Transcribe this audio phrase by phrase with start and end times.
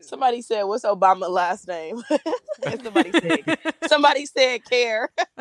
[0.00, 2.02] Somebody said, "What's Obama last name?"
[2.64, 3.58] and somebody said,
[3.88, 5.10] "Somebody said care."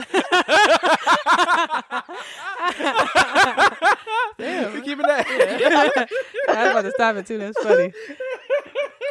[4.37, 4.73] Damn.
[4.73, 5.25] We keeping that.
[5.59, 6.53] Yeah.
[6.53, 7.37] I was about to stop it too.
[7.37, 7.93] That's funny.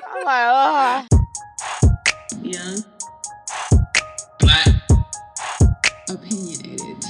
[0.08, 1.06] I'm like, ah.
[2.42, 2.84] Young,
[4.40, 4.68] Black.
[6.10, 7.04] opinionated.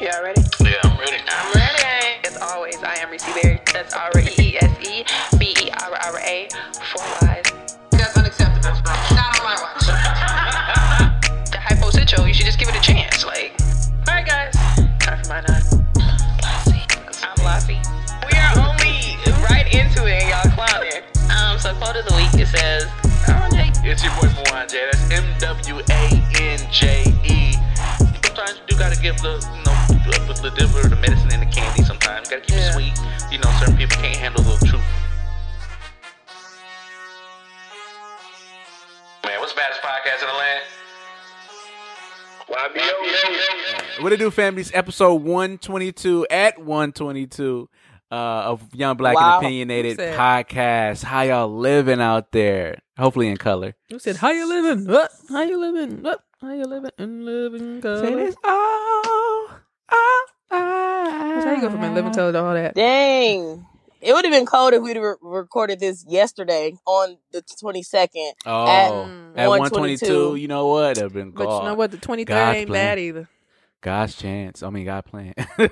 [0.00, 0.42] Y'all ready?
[0.60, 1.16] Yeah, I'm ready.
[1.28, 2.26] I'm ready.
[2.26, 3.60] As always, I am Reese Berry.
[3.72, 4.81] That's R E E S
[12.82, 13.24] chance.
[13.24, 13.54] Like,
[14.08, 14.54] alright, guys.
[14.98, 15.62] Time for my nine.
[17.22, 17.78] I'm Lassie.
[18.26, 19.16] We are only
[19.48, 21.02] right into it and y'all clowning.
[21.30, 22.86] Um, so quote of the week it says,
[23.84, 24.78] It's your boy Mwanje.
[24.90, 26.02] That's M W A
[26.42, 27.54] N J E.
[28.26, 29.76] Sometimes you do gotta give the, you know,
[30.10, 32.28] the, the, the, the medicine and the candy sometimes.
[32.28, 32.70] Gotta keep Yeah.
[32.70, 32.98] it sweet.
[33.30, 34.82] You know, certain people can't handle the truth.
[39.24, 40.62] Man, what's the baddest podcast in the land?
[42.52, 44.02] YBO.
[44.02, 44.70] What it do, families?
[44.74, 47.68] Episode 122 at 122
[48.10, 49.38] uh, of Young Black Wow.
[49.38, 51.02] and Opinionated podcast.
[51.02, 52.80] How y'all living out there?
[52.98, 53.74] Hopefully in color.
[53.88, 54.86] Who said, "How you living?
[54.86, 55.10] What?
[55.30, 56.02] How you living?
[56.02, 56.22] What?
[56.42, 56.90] How you living?
[56.98, 59.48] And living color." Say this all,
[59.90, 62.74] all That's how you go from living color to all that.
[62.74, 63.66] Dang.
[64.02, 68.32] It would have been cold if we'd have re- recorded this yesterday on the 22nd.
[68.44, 68.90] Oh, At
[69.44, 69.48] at 122.
[69.48, 70.96] 122, you know what?
[70.96, 71.48] That'd been cold.
[71.48, 71.90] But you know what?
[71.92, 72.86] The twenty third God's ain't plan.
[72.86, 73.28] bad either.
[73.80, 74.62] God's chance.
[74.62, 75.34] I mean, God plan.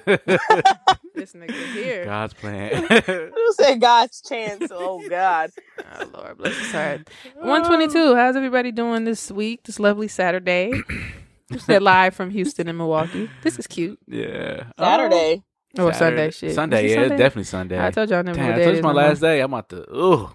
[1.13, 2.05] This nigga here.
[2.07, 2.83] God's plan.
[3.07, 4.69] Who said God's chance?
[4.71, 5.51] Oh, God.
[6.01, 7.11] Oh Lord bless his heart.
[7.37, 8.15] One twenty two.
[8.15, 9.65] How's everybody doing this week?
[9.65, 10.73] This lovely Saturday.
[11.59, 13.29] Said live from Houston and Milwaukee.
[13.43, 13.99] This is cute.
[14.07, 14.65] yeah.
[14.79, 15.43] Saturday.
[15.79, 16.31] Oh, Saturday.
[16.31, 16.55] Sunday shit.
[16.55, 17.85] Sunday, yeah, it's definitely Sunday.
[17.85, 18.95] I told y'all I never Damn, know I what told day you it my is
[18.95, 19.41] no last day.
[19.41, 20.31] I'm about to ooh,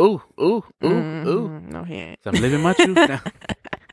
[0.00, 1.26] ooh, ooh, ooh, more.
[1.28, 1.60] ooh.
[1.60, 2.18] No, he ain't.
[2.24, 3.20] So I'm living my truth now.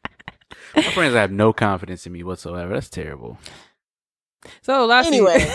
[0.75, 2.73] my friends have no confidence in me whatsoever.
[2.73, 3.37] That's terrible.
[4.61, 5.51] So last Anyway.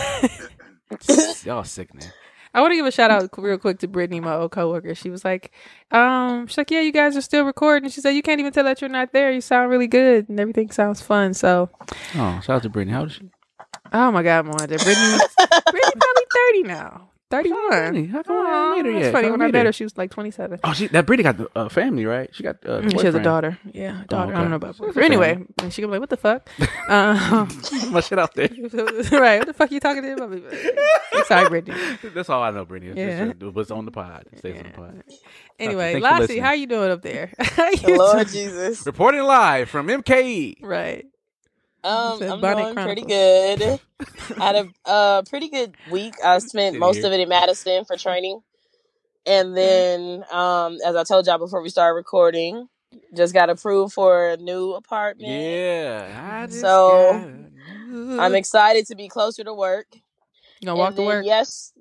[1.45, 2.09] Y'all sickening.
[2.53, 4.93] I want to give a shout out real quick to Brittany, my old coworker.
[4.93, 5.51] She was like,
[5.89, 7.89] um, she's like, yeah, you guys are still recording.
[7.89, 9.31] She said, you can't even tell that you're not there.
[9.31, 11.33] You sound really good and everything sounds fun.
[11.33, 11.71] So,
[12.15, 12.93] Oh, shout out to Brittany.
[12.93, 13.31] How old is she?
[13.91, 15.17] Oh my God, Moana, Brittany,
[15.71, 16.23] Brittany probably
[16.53, 17.09] 30 now.
[17.31, 17.69] 31.
[17.69, 18.05] Brittany?
[18.05, 19.11] How come I haven't met her That's yet?
[19.11, 19.25] funny.
[19.25, 19.69] How When I I met met her?
[19.69, 20.59] her, she was like 27.
[20.63, 22.29] Oh, she that Brittany got the uh, family, right?
[22.31, 23.23] She got uh, Mm, She has a boyfriend.
[23.23, 23.57] daughter.
[23.73, 24.33] Yeah, a daughter.
[24.33, 24.41] I okay.
[24.41, 25.05] don't know about So boyfriend.
[25.07, 26.47] Anyway, and she gonna be like, what the fuck?
[26.91, 27.49] um,
[27.91, 28.49] my shit out there.
[29.19, 29.39] right.
[29.39, 31.25] What the fuck you talking to him about?
[31.25, 31.75] Sorry, Brittany.
[32.13, 32.93] That's all I know, Brittany.
[33.01, 33.33] Yeah.
[33.41, 33.47] Yeah.
[33.49, 34.25] What's on the pod?
[34.31, 35.03] It stays on the pod.
[35.57, 36.43] Anyway, Thanks for Lassie, listening.
[36.43, 37.31] how you doing up there?
[37.39, 38.27] How you Lord doing?
[38.27, 38.85] Jesus.
[38.85, 40.57] Reporting live from MKE.
[40.61, 41.07] Right.
[41.83, 43.79] Um, I'm doing pretty good.
[44.39, 46.13] I had a uh, pretty good week.
[46.23, 48.41] I spent most of it in Madison for training.
[49.25, 52.67] And then, um, as I told y'all before we started recording,
[53.15, 55.31] just got approved for a new apartment.
[55.31, 56.47] Yeah.
[56.47, 57.11] So,
[58.19, 59.87] I'm excited to be closer to work.
[60.61, 61.25] You gonna walk to work?
[61.25, 61.72] Yes.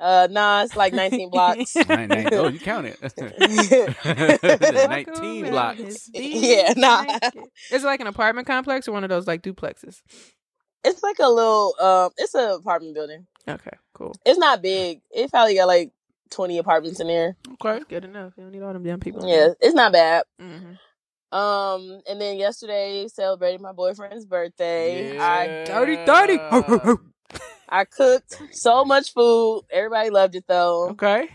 [0.00, 1.76] Uh, nah, it's like 19 blocks.
[1.88, 2.98] Nine- nine- oh, you count it.
[4.88, 6.10] 19 blocks.
[6.14, 7.04] Yeah, nah.
[7.70, 10.00] Is it like an apartment complex or one of those like duplexes?
[10.82, 13.26] It's like a little, um, it's an apartment building.
[13.46, 14.14] Okay, cool.
[14.24, 15.02] It's not big.
[15.10, 15.92] It probably got like
[16.30, 17.36] 20 apartments in there.
[17.54, 17.84] Okay.
[17.88, 18.32] Good enough.
[18.38, 19.28] You don't need all them damn people.
[19.28, 20.22] Yeah, it's not bad.
[20.38, 20.72] hmm
[21.36, 25.18] Um, and then yesterday celebrated my boyfriend's birthday.
[25.18, 26.38] I Dirty, dirty.
[27.70, 29.62] I cooked so much food.
[29.70, 31.28] Everybody loved it though, Okay.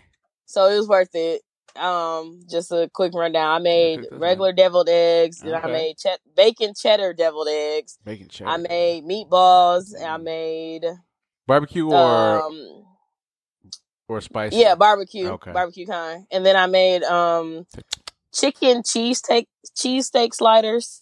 [0.46, 1.42] so it was worth it.
[1.78, 3.50] Um, just a quick rundown.
[3.56, 5.40] I made regular deviled eggs.
[5.42, 7.98] Then I made chet- bacon cheddar deviled eggs.
[8.06, 8.50] Bacon cheddar.
[8.50, 9.94] I made meatballs.
[9.94, 10.86] And I made
[11.48, 12.86] barbecue or um,
[14.08, 14.56] or spicy.
[14.56, 15.52] yeah, barbecue, Okay.
[15.52, 16.26] barbecue kind.
[16.32, 17.66] And then I made um,
[18.34, 21.02] chicken cheese steak cheesesteak sliders.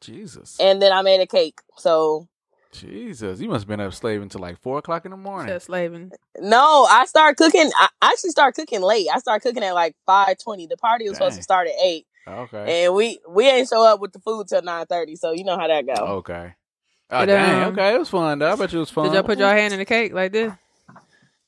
[0.00, 0.56] Jesus.
[0.58, 1.60] And then I made a cake.
[1.76, 2.26] So
[2.72, 3.40] Jesus.
[3.40, 5.48] You must have been up slaving until like four o'clock in the morning.
[5.54, 6.10] Just slaving.
[6.38, 7.70] No, I start cooking.
[7.76, 9.06] I I actually started cooking late.
[9.12, 10.66] I start cooking at like five twenty.
[10.66, 12.84] The party was supposed to start at eight, Okay.
[12.84, 15.16] and we we ain't show up with the food till nine thirty.
[15.16, 15.92] So you know how that go.
[16.18, 16.54] Okay.
[17.10, 17.62] Oh But, dang.
[17.64, 18.52] um, okay, it was fun though.
[18.52, 19.04] I bet you it was fun.
[19.06, 20.52] Did y'all put your hand in the cake like this?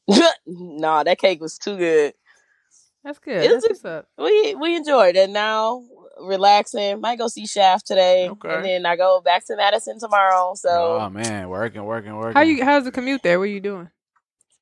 [0.47, 2.15] nah, that cake was too good.
[3.05, 3.43] That's good.
[3.43, 4.09] That's was what's up.
[4.19, 5.31] We we enjoyed it.
[5.31, 5.83] Now
[6.21, 7.01] relaxing.
[7.01, 8.55] Might go see Shaft today, Okay.
[8.55, 10.55] and then I go back to Madison tomorrow.
[10.55, 12.35] So Oh man, working, working, working.
[12.35, 12.65] How you?
[12.65, 13.39] How's the commute there?
[13.39, 13.89] What are you doing?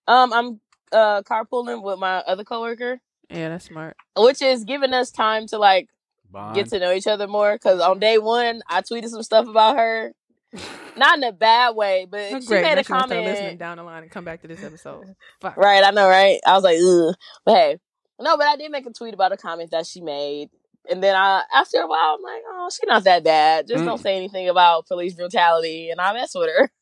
[0.07, 0.61] um, I'm
[0.93, 2.99] uh carpooling with my other coworker,
[3.31, 3.97] Yeah, that's smart.
[4.17, 5.89] which is giving us time to like
[6.31, 6.55] Bond?
[6.55, 7.53] get to know each other more.
[7.55, 10.15] Because on day one, I tweeted some stuff about her,
[10.97, 12.63] not in a bad way, but That's she great.
[12.63, 14.63] made Now a she gonna start listening down the line and come back to this
[14.65, 15.15] episode.
[15.43, 15.57] Fuck.
[15.59, 16.41] Right, I know, right?
[16.47, 17.15] I was like, ugh.
[17.45, 17.79] But hey,
[18.19, 20.49] No, but I did make a tweet about a comment that she made.
[20.90, 23.69] And then I, after a while, I'm like, oh, she's not that bad.
[23.69, 23.87] Just Mm.
[23.87, 26.70] don't say anything about police brutality, and I mess with her.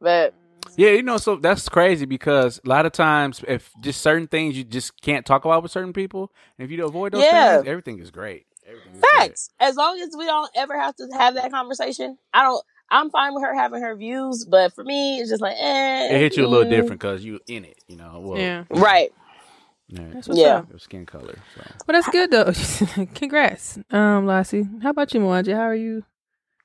[0.00, 0.34] But
[0.76, 4.56] Yeah, you know, so that's crazy because a lot of times, if just certain things
[4.58, 7.56] you just can't talk about with certain people, and if you avoid those Yeah.
[7.56, 8.46] things, everything is great.
[8.66, 9.28] Everything is great.
[9.28, 9.50] facts.
[9.60, 12.62] As long as we don't ever have to have that conversation, I don't.
[12.90, 16.14] I'm fine with her having her views, but for me, it's just like, eh.
[16.14, 16.70] It hits you a little mm.
[16.70, 18.20] different because you in it, you know.
[18.20, 18.64] Well, Yeah.
[18.70, 19.10] right?
[19.88, 20.08] Yeah.
[20.12, 20.56] That's what's Yeah.
[20.58, 20.70] up.
[20.70, 21.38] Your skin color.
[21.56, 21.62] So.
[21.86, 22.52] Well, that's good though.
[23.14, 24.66] Congrats, um, Lassie.
[24.82, 25.54] How about you, Mwanje?
[25.54, 26.04] How are you?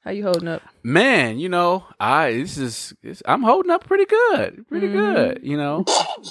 [0.05, 0.61] How you holding up?
[0.81, 4.93] Man, you know, I this is this, I'm holding up pretty good, pretty Mhm.
[4.93, 5.39] good.
[5.43, 5.83] You know,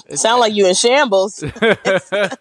[0.09, 1.39] it Sound like you in shambles.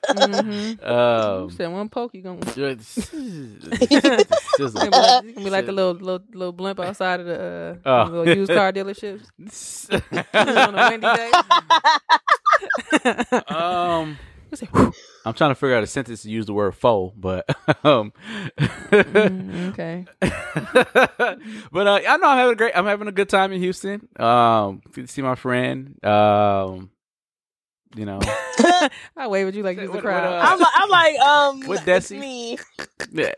[0.08, 0.84] Mm-hmm.
[0.84, 2.40] um, Said one poke, you gonna.
[2.40, 7.20] it's- It's gonna be like, it's gonna be like the little little little blimp outside
[7.20, 8.10] of the uh, Oh.
[8.10, 9.92] little used car dealerships
[10.34, 11.30] on a windy day.
[13.54, 14.18] um,
[15.24, 17.44] I'm trying to figure out a sentence to use the word "faux," but
[17.84, 18.12] um,
[18.58, 20.06] Mm, okay.
[20.20, 22.72] but uh, I know I'm having a great.
[22.76, 24.08] I'm having a good time in Houston.
[24.16, 26.02] Um, good to see my friend.
[26.04, 26.90] Um,
[27.96, 28.20] you know,
[29.16, 30.24] I wave at you like you're the crowd.
[30.24, 32.18] what, uh, I'm, I'm like, um, With it's Desi?
[32.20, 32.58] me.
[33.12, 33.32] yeah,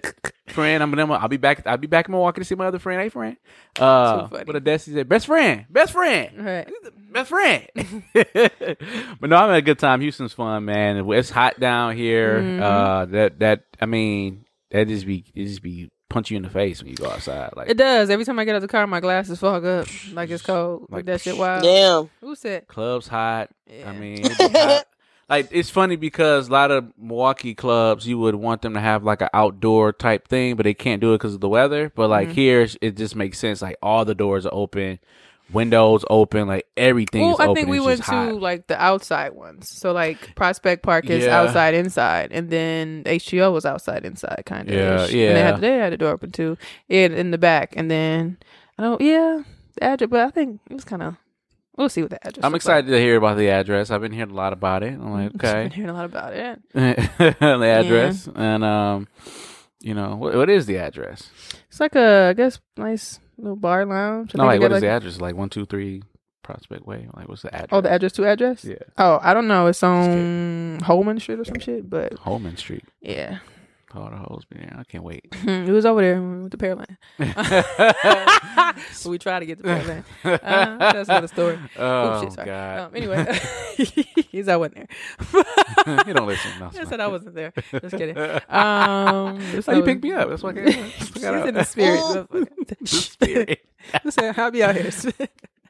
[0.49, 0.82] friend.
[0.82, 1.12] I'm gonna.
[1.14, 1.67] I'll be back.
[1.67, 3.00] I'll be back in Milwaukee to see my other friend.
[3.00, 3.37] Hey, friend.
[3.79, 5.08] Uh, So what a Desi said.
[5.08, 5.67] Best friend.
[5.70, 6.44] Best friend.
[6.44, 6.69] Right.
[7.12, 7.67] best friend.
[8.14, 10.00] but no, I'm having a good time.
[10.00, 10.97] Houston's fun, man.
[11.12, 12.41] It's hot down here.
[12.41, 12.61] Mhm.
[12.61, 16.51] Uh, that that I mean, that just be it just be punch you in the
[16.51, 17.51] face when you go outside.
[17.57, 18.11] Like It does.
[18.11, 20.83] Every time I get out the car, my glasses fog up like it's cold.
[20.83, 21.62] Like Like, that shit wild.
[21.62, 22.11] Damn.
[22.21, 22.67] Who said?
[22.69, 23.49] clubs hot.
[23.67, 23.89] Yeah.
[23.89, 24.87] I mean, it be hot.
[25.31, 29.05] like it's funny because a lot of Milwaukee clubs you would want them to have
[29.05, 31.91] like an outdoor type thing, but they can't do it because of the weather.
[31.95, 32.33] But like Mhm.
[32.33, 33.62] here, it just makes sense.
[33.62, 34.99] Like all the doors are open,
[35.52, 38.35] windows open, like everything Well, I think we went to hot.
[38.41, 39.69] like the outside ones.
[39.69, 41.41] So like Prospect Park is Yeah.
[41.41, 44.75] outside inside, and then HGO was outside inside, kind of.
[44.75, 45.38] Yeah, And they yeah.
[45.38, 46.56] had they had the door open too,
[46.88, 48.38] in in the back, and then
[48.79, 49.00] I don't.
[49.00, 49.43] Yeah,
[49.75, 51.17] the address, but I think it was kind of.
[51.76, 52.44] We'll see what the address.
[52.44, 53.91] I'm excited to hear about the address.
[53.91, 54.93] I've been hearing a lot about it.
[54.93, 55.38] I'm like, Like.
[55.41, 56.61] Been okay, hearing a lot about it.
[56.75, 59.08] the address, and um,
[59.81, 61.31] you know, what, what is the address?
[61.70, 64.32] It's like a, I guess, nice little bar lounge.
[64.34, 65.20] I No, like what is the address?
[65.20, 66.02] Like one, two, three,
[66.42, 67.08] Prospect Way.
[67.14, 67.69] Like what's the address?
[67.72, 68.64] Oh, the address to address.
[68.64, 69.66] Yeah, Oh, I don't know.
[69.66, 72.84] It's on Holman Street or some shit, but Holman Street.
[73.00, 73.38] yeah,
[73.92, 74.76] All the hoes be there.
[74.78, 75.26] I can't wait.
[75.44, 78.76] it was over there with the went to Pearland.
[79.10, 80.04] we tried to get the Pearland.
[80.25, 81.58] Uh, that's another story.
[81.76, 82.46] oh Oops, shit, sorry.
[82.46, 82.78] God!
[82.78, 83.40] Um, anyway,
[84.31, 86.04] he's I wasn't there.
[86.06, 86.52] you don't listen.
[86.60, 87.52] No, I said I wasn't there.
[87.72, 88.16] Just kidding.
[88.16, 90.28] Um, That's how you picked me up.
[90.28, 90.90] That's why I came.
[90.90, 92.00] She's in the spirit.
[92.00, 92.88] motherfucker.
[92.88, 93.60] spirit.
[94.08, 94.90] Said, "I'll be out here."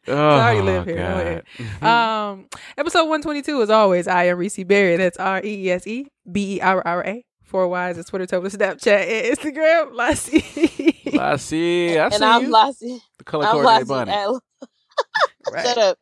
[0.08, 1.42] Oh, already live here.
[1.82, 2.46] Um,
[2.76, 4.96] episode 122, as always, I am Reese Berry.
[4.96, 7.24] That's R E E S E B E R R A.
[7.50, 9.92] Four Ys at Twitter, Tumblr, Snapchat, and Instagram.
[9.94, 11.18] Lassie.
[11.18, 11.98] I see.
[11.98, 12.50] I see And I'm you.
[12.50, 13.00] Lassie.
[13.18, 14.12] the color I'm coordinated bunny.
[14.12, 14.28] at,
[15.52, 15.64] right.
[15.66, 15.98] shut up.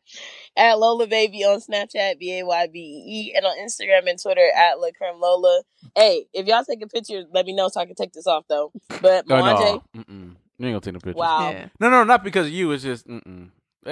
[0.57, 4.21] At Lola Baby on Snapchat, B A Y B E E, and on Instagram and
[4.21, 5.63] Twitter at La Creme Lola.
[5.95, 8.43] Hey, if y'all take a picture, let me know so I can take this off
[8.49, 8.71] though.
[9.01, 10.01] But Oh, Mwanje, no.
[10.03, 10.35] Mm-mm.
[10.57, 11.17] You ain't gonna take no picture.
[11.19, 11.49] wow.
[11.51, 11.67] Yeah.
[11.79, 12.71] No, no, not because of you.
[12.73, 13.49] It's just, mm-mm.
[13.85, 13.91] oh,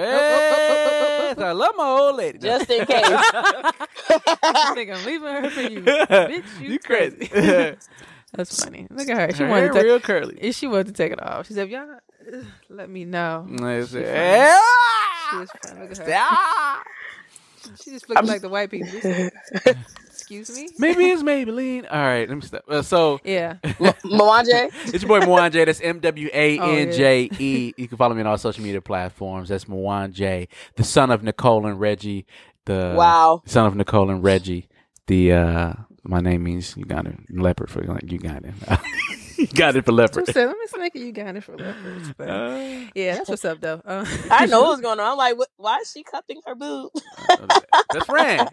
[1.36, 2.38] oh, I love my old lady.
[2.38, 3.04] Just in case.
[3.04, 5.80] I think I'm leaving her for you.
[5.82, 7.26] Bitch, you, You crazy.
[7.26, 7.76] crazy.
[8.32, 8.86] That's funny.
[8.90, 9.36] Look at her.
[9.36, 10.52] She Her wanted to take, real curly.
[10.52, 11.46] she wanted to take it off.
[11.46, 12.36] She said, "Y'all, uh,
[12.68, 14.58] let me know." It's- She Yeah.
[15.30, 15.80] She was fine.
[15.80, 16.82] Look at her.
[17.82, 18.88] She just looking like the white people.
[20.30, 20.68] Excuse me.
[20.78, 21.86] Maybe it's Maybelline.
[21.90, 22.62] All right, let me stop.
[22.68, 23.54] Uh, so Yeah.
[23.62, 25.64] Mwanje, it's your boy Mwanje.
[25.64, 27.72] That's M W A N J E.
[27.76, 29.48] You can follow me on all social media platforms.
[29.48, 32.26] That's Mwanje, the son of Nicole and Reggie.
[32.66, 33.42] The wow.
[33.46, 34.68] son of Nicole and Reggie.
[35.06, 35.72] The uh
[36.04, 38.04] my name means Uganda leopard for like
[39.50, 39.78] Uganda.
[39.78, 40.26] it for So leopard.
[40.26, 42.12] said, let me snake you got it for leopards.
[42.16, 43.80] But Uh, yeah, that's what's up though.
[43.84, 45.12] Uh, I know what's going on.
[45.12, 46.90] I'm like, what, why is she cupping her boob?
[47.92, 48.48] best friend.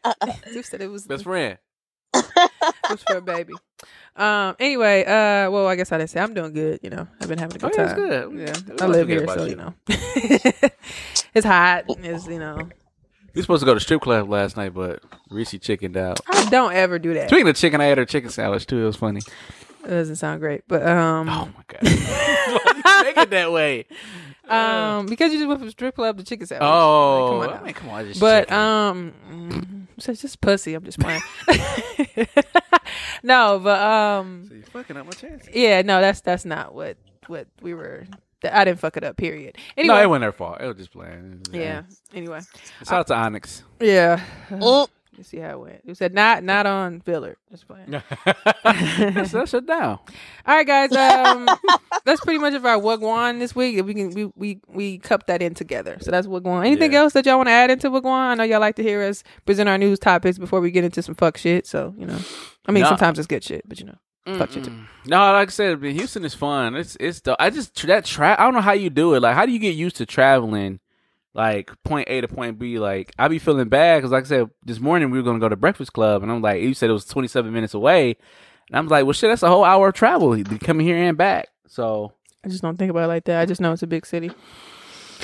[0.53, 1.57] Who said it was Best friend.
[2.13, 3.53] it was for a baby.
[4.15, 4.55] Um.
[4.59, 5.03] Anyway.
[5.03, 5.51] Uh.
[5.51, 6.79] Well, I guess I didn't say I'm doing good.
[6.81, 8.09] You know, I've been having a Oh, good yeah, it's time.
[8.09, 8.39] good.
[8.39, 8.53] Yeah.
[8.69, 9.49] Let's I live here, so you.
[9.49, 9.73] you know,
[11.33, 11.83] it's hot.
[11.89, 12.69] It's you know.
[13.33, 16.21] We supposed to go to strip club last night, but Reese chickened out.
[16.29, 17.27] I don't ever do that.
[17.27, 18.81] Speaking of chicken, I had her chicken sandwich too.
[18.81, 19.19] It was funny.
[19.85, 21.29] It doesn't sound great, but um.
[21.29, 21.81] Oh my god,
[22.83, 23.85] Why you make it that way?
[24.47, 26.67] Um, because you just went from strip club to chicken sandwich.
[26.71, 28.57] Oh, Like, come on I mean, come on, just But chicken.
[28.59, 30.75] um, mm, so it's just pussy.
[30.75, 31.19] I'm just playing.
[33.23, 35.49] no, but um, So you fucking up my chances.
[35.51, 38.05] yeah, no, that's that's not what what we were.
[38.41, 39.17] that- I didn't fuck it up.
[39.17, 39.57] Period.
[39.77, 40.61] Anyway, No, it wasn't their fault.
[40.61, 41.41] It was just playing.
[41.51, 41.81] yeah.
[42.13, 42.41] Anyway,
[42.87, 43.63] Shout out to Onyx.
[43.79, 44.23] yeah.
[44.49, 45.81] Mm, Let's see how it went.
[45.85, 47.37] It said not not on Villard.
[47.49, 47.89] Just playing.
[48.63, 49.99] that's, that's shut down.
[50.45, 50.91] All right, guys.
[50.93, 51.47] Um,
[52.03, 53.83] that's pretty much of our Wagwan this week.
[53.85, 55.97] We can we we we cup that in together.
[56.01, 56.65] So that's Wagwan.
[56.65, 56.99] Anything Yeah.
[56.99, 58.11] else that y'all want to add into Wagwan?
[58.31, 61.01] I know y'all like to hear us present our news topics before we get into
[61.01, 61.65] some fuck shit.
[61.65, 62.19] So you know,
[62.65, 62.89] I mean, No.
[62.89, 64.71] sometimes it's good shit, but you know, fuck shit too.
[64.71, 64.87] Mm-mm.
[65.05, 66.75] No, like I said, Houston is fun.
[66.75, 69.21] It's it's the I just that tra- I don't know how you do it.
[69.21, 70.79] Like, how do you get used to traveling?
[71.35, 74.49] Like point A to point B, like I be feeling bad because, like I said,
[74.63, 76.93] this morning we were gonna go to Breakfast Club, and I'm like, you said it
[76.93, 78.15] was 27 minutes away,
[78.69, 81.49] and I'm like, well, shit, that's a whole hour of travel coming here and back.
[81.67, 82.13] So
[82.45, 83.41] I just don't think about it like that.
[83.41, 84.31] I just know it's a big city.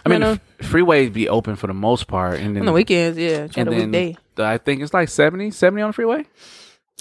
[0.05, 0.31] I mean, know.
[0.33, 3.69] f- freeways be open for the most part, and then On the weekends, yeah, and
[3.69, 4.17] a then weekday.
[4.37, 6.25] I think it's like 70, 70 on the freeway.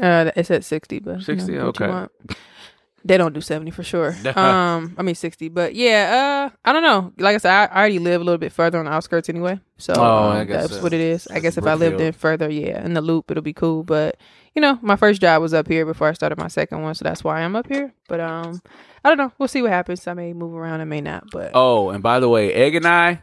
[0.00, 2.06] Uh, it's at sixty, but you know, 60, what you okay.
[3.04, 4.14] They don't do seventy for sure.
[4.36, 6.50] um, I mean sixty, but yeah.
[6.52, 7.12] Uh, I don't know.
[7.18, 9.58] Like I said, I, I already live a little bit further on the outskirts anyway.
[9.78, 10.82] So Oh, um, that's so.
[10.82, 11.26] what it is.
[11.28, 12.00] I guess if I lived Brookfield.
[12.02, 13.82] in further, yeah, in the loop, it'll be cool.
[13.84, 14.16] But
[14.54, 17.04] you know, my first job was up here before I started my second one, so
[17.04, 17.94] that's why I'm up here.
[18.08, 18.60] But um,
[19.04, 19.32] I don't know.
[19.38, 20.06] We'll see what happens.
[20.06, 21.24] I may move around, I may not.
[21.30, 23.20] But Oh, and by the way, Egg and I,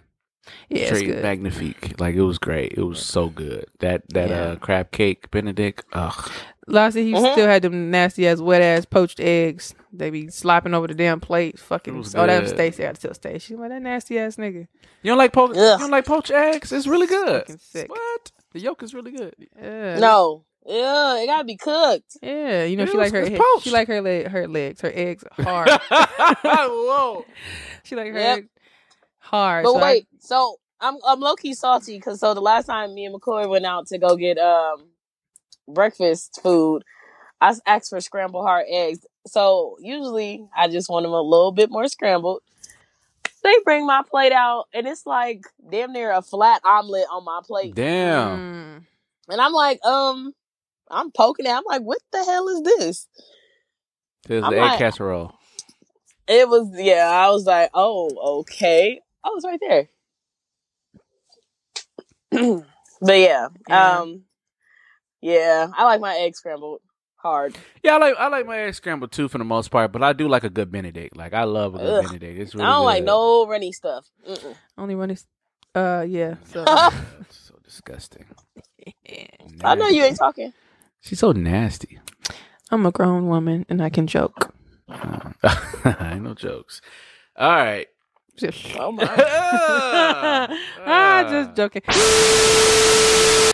[0.70, 1.24] yeah, it's straight good.
[1.24, 2.00] magnifique.
[2.00, 2.74] Like it was great.
[2.77, 3.66] It was so good.
[3.80, 4.42] That that Yeah.
[4.42, 5.84] uh crab cake Benedict.
[5.94, 6.32] Ugh.
[6.70, 7.32] Lassie, he Mhm.
[7.32, 9.74] still had them nasty ass, wet ass poached eggs.
[9.94, 11.58] They be slopping over the damn plate.
[11.60, 11.96] Fucking.
[11.96, 12.51] It was Oh, that was.
[12.51, 12.84] Stacy.
[12.84, 13.39] I had to tell Stacy.
[13.39, 14.68] She like that nasty ass nigga.
[15.01, 15.51] You don't like poach?
[15.56, 16.72] You don't like poached eggs?
[16.74, 17.42] It's really good.
[17.42, 17.89] Fucking sick.
[17.89, 18.32] What?
[18.54, 19.34] The yolk is really good.
[19.62, 20.00] Yeah.
[20.00, 20.44] No.
[20.66, 22.18] Yeah, it gotta be cooked.
[22.22, 23.63] Yeah, you know It she was- like her it's poached.
[23.63, 25.70] she like her leg, her legs, her eggs hard.
[26.44, 27.25] Whoa.
[27.84, 28.44] she like her Yep.
[29.27, 29.63] Eggs hard.
[29.65, 32.93] But so I- wait, so I'm I'm low key salty because so the last time
[32.93, 34.86] me and McCoy went out to go get um
[35.67, 36.84] breakfast food,
[37.41, 39.05] I asked for scrambled hard eggs.
[39.27, 42.41] So usually I just want them a little bit more scrambled.
[43.43, 47.39] They bring my plate out and it's like damn near a flat omelet on my
[47.46, 48.38] plate, Damn.
[48.81, 48.86] Mm.
[49.34, 50.34] and I'm like, um,
[50.89, 51.51] I'm poking it.
[51.51, 53.07] I'm like, what the hell is this?
[54.27, 55.34] There's I'm the egg like- casserole.
[56.27, 57.07] It was yeah.
[57.10, 59.00] I was like, oh, okay.
[59.24, 59.89] Oh, it's right there.
[63.01, 64.00] but yeah, Yeah.
[64.01, 64.24] um,
[65.21, 66.81] yeah, I like my egg scrambled
[67.17, 67.57] hard.
[67.83, 70.13] Yeah, I like I like my egg scrambled too for the most part, but I
[70.13, 71.15] do like a good Benedict.
[71.17, 72.03] Like I love a good Ugh.
[72.03, 72.39] Benedict.
[72.39, 73.05] It's really I don't like good.
[73.05, 74.07] no runny stuff.
[74.27, 74.55] Mm-mm.
[74.77, 75.25] Only one is
[75.75, 76.36] uh yeah.
[76.45, 76.65] So
[77.29, 78.25] so disgusting.
[79.63, 80.53] I know you ain't talking.
[81.01, 82.00] She's so nasty.
[82.71, 84.53] I'm a grown woman and I can joke.
[84.89, 85.31] Uh,
[85.86, 86.81] I no jokes.
[87.38, 87.88] All right.
[88.79, 89.03] Oh my.
[90.86, 91.82] ah, just joking.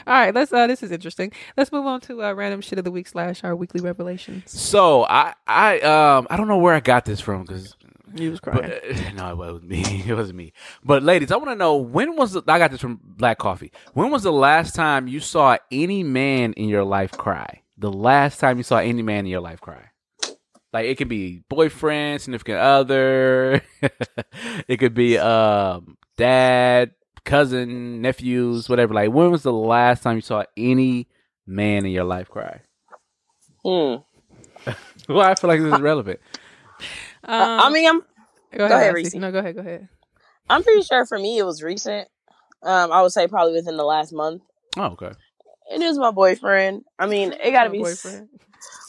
[0.06, 0.52] All right, let's.
[0.52, 1.32] Uh, this is interesting.
[1.56, 4.52] Let's move on to uh, random shit of the week slash our weekly revelations.
[4.52, 7.76] So I I um I don't know where I got this from because
[8.16, 8.72] You was But, crying.
[8.74, 10.04] uh, no, it wasn't me.
[10.06, 10.52] It wasn't me.
[10.84, 13.72] But ladies, I want to know when was the, I got this from Black Coffee.
[13.94, 17.62] When was the last time you saw any man in your life cry?
[17.78, 19.90] The last time you saw any man in your life cry?
[20.74, 23.62] Like it could be boyfriend, significant other.
[24.68, 26.92] it could be um dad,
[27.24, 28.94] cousin, nephews, whatever.
[28.94, 31.08] Like when was the last time you saw any
[31.46, 32.62] man in your life cry?
[33.64, 33.96] Hmm.
[35.10, 36.22] Well, I feel like this is relevant.
[37.26, 38.00] Um, I mean, I'm
[38.54, 39.04] go go ahead, Lassie.
[39.04, 39.16] Reese.
[39.16, 39.56] No, go ahead.
[39.56, 39.90] Go ahead.
[40.50, 42.08] I'm pretty sure for me it was recent.
[42.62, 44.44] Um, I would say probably within the last month.
[44.78, 45.12] Oh, okay.
[45.74, 46.86] It is my boyfriend.
[46.98, 47.80] I mean, it got to be.
[47.80, 48.30] boyfriend.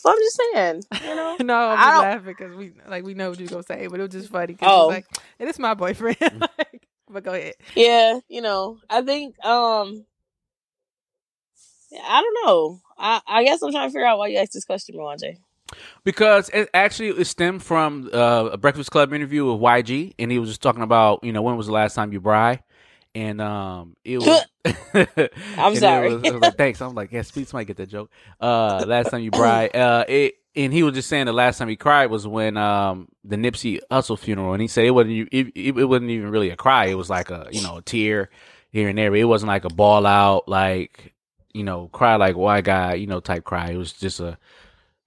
[0.04, 1.36] Well, I'm just saying, you know.
[1.40, 4.00] no, I'm I just laughing because we like we know what you're gonna say, but
[4.00, 4.54] it was just funny.
[4.54, 4.86] Cause Oh.
[4.88, 5.06] like
[5.38, 6.16] it is my boyfriend.
[6.58, 7.54] Like, but go ahead.
[7.76, 10.04] Yeah, you know, I think um
[12.02, 12.80] I don't know.
[12.98, 15.36] I I guess I'm trying to figure out why you asked this question, Mwanje.
[16.04, 20.38] Because it actually it stemmed from uh, a Breakfast Club interview with YG, and he
[20.38, 22.60] was just talking about you know when was the last time you bry,
[23.14, 24.44] and um it was.
[24.64, 26.14] I'm sorry.
[26.14, 26.80] was- was like, thanks.
[26.80, 28.10] I'm like, yes, please, might get that joke.
[28.40, 31.68] Uh, last time you cried, uh, it, and he was just saying the last time
[31.68, 35.52] he cried was when um the Nipsey Hussle funeral, and he said it wasn't it,
[35.54, 36.86] it, it wasn't even really a cry.
[36.86, 38.30] It was like a you know a tear
[38.70, 39.10] here and there.
[39.10, 41.12] But it wasn't like a ball out like
[41.52, 43.70] you know cry like white guy you know type cry.
[43.70, 44.38] It was just a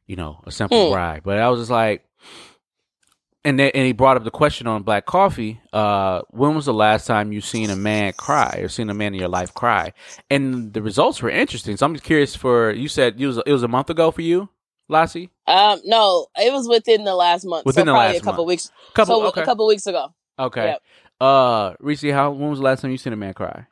[0.05, 0.93] you know a simple Hmm.
[0.93, 1.21] cry.
[1.23, 2.03] But I was just like.
[3.47, 5.61] And then, and he brought up the question on Black Coffee.
[5.71, 9.13] Uh, when was the last time you seen a man cry or seen a man
[9.13, 9.93] in your life cry?
[10.29, 11.77] And the results were interesting.
[11.77, 12.35] So I'm just curious.
[12.35, 14.49] For you said it was it was a month ago for you,
[14.89, 15.29] Lassie.
[15.47, 17.65] Um no, it was within the last month.
[17.65, 18.47] Within so the probably last a couple month.
[18.49, 18.71] weeks.
[18.93, 19.21] Couple.
[19.21, 19.41] so okay.
[19.43, 20.13] a couple weeks ago.
[20.37, 20.65] okay.
[20.65, 20.81] Yep.
[21.21, 23.65] Uh, Reese, how when was the last time you seen a man cry?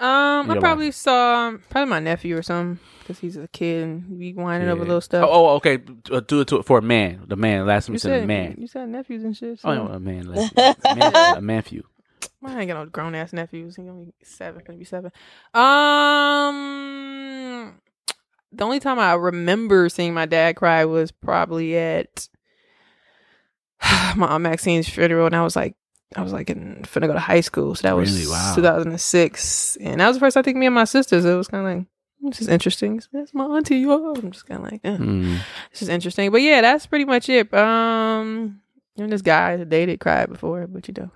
[0.00, 3.82] Um, Your I probably saw um, probably my nephew or something because he's a kid
[3.84, 4.86] and be whining over Yeah.
[4.86, 5.26] little stuff.
[5.28, 5.78] Oh, oh, okay.
[6.10, 7.24] Uh, Do it to it for a man.
[7.28, 7.66] The man.
[7.66, 8.54] Last time you, you said man.
[8.58, 9.60] you said nephews and shit.
[9.62, 10.26] Oh, no, a man.
[10.34, 11.58] Last, a man.
[11.58, 11.84] A few.
[12.42, 13.76] I ain't got no grown ass nephews.
[13.76, 15.12] He gonna be seven, gonna be seven.
[15.52, 15.64] Um,
[18.52, 22.28] the only time I remember seeing my dad cry was probably at
[24.16, 25.74] my aunt Maxine's funeral, and I was like,
[26.16, 28.30] I was like in finna go to high school, so that was Really?
[28.30, 28.54] Wow.
[28.56, 31.24] 2006, and that was the first I think me and my sisters.
[31.24, 31.86] It was kind of like.
[32.22, 33.00] This is interesting.
[33.14, 33.86] That's my auntie.
[33.86, 34.96] Oh, I'm just kind of like, eh.
[34.98, 35.38] Mm.
[35.70, 36.30] this is interesting.
[36.30, 37.52] But yeah, that's pretty much it.
[37.54, 38.60] Um,
[38.98, 41.10] and this guy that dated cried before, but you know,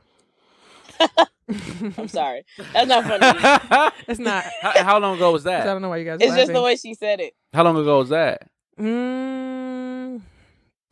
[1.99, 2.45] I'm sorry.
[2.73, 3.93] That's not funny.
[4.09, 4.45] it's not.
[4.63, 5.63] how, how long ago was that?
[5.63, 6.19] I don't know why you guys.
[6.23, 7.35] it's just the way she said it.
[7.53, 8.49] How long ago was that?
[8.81, 10.23] Mm,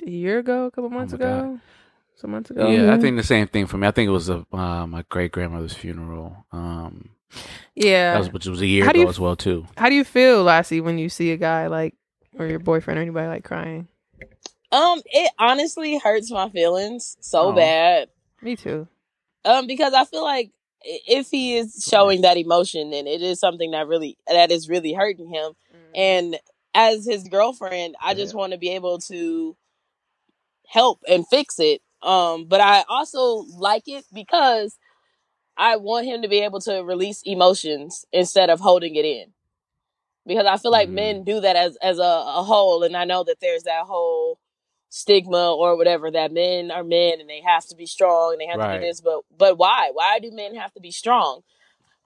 [0.07, 1.61] a year ago, a couple months Oh my ago,
[2.23, 2.69] some months ago.
[2.71, 3.87] yeah, I think the same thing for me.
[3.87, 6.47] I think it was a, uh, my great grandmother's funeral.
[6.53, 7.11] Um,
[7.75, 8.13] Yeah.
[8.15, 9.67] that was which was a year How do ago you- as well too.
[9.77, 11.95] How do you feel, Lassie, when you see a guy like,
[12.39, 13.89] or your boyfriend or anybody like crying?
[14.71, 17.53] Um, it honestly hurts my feelings so Oh.
[17.53, 18.09] bad.
[18.41, 18.89] Me too.
[19.45, 20.51] Um, because I feel like
[20.85, 24.93] if he is showing that emotion, then it is something that really that is really
[24.95, 25.53] hurting him.
[25.95, 26.39] And
[26.75, 29.57] as his girlfriend, I just want to be able to
[30.67, 31.83] help and fix it.
[32.03, 34.77] Um, but I also like it because
[35.57, 39.33] I want him to be able to release emotions instead of holding it in.
[40.27, 40.95] Because I feel like Mhm.
[40.95, 44.39] men do that as as a, a whole, and I know that there's that whole
[44.91, 48.47] stigma or whatever that men are men and they have to be strong and they
[48.47, 49.01] have to do this.
[49.01, 49.91] But but why?
[49.93, 51.43] Why do men have to be strong?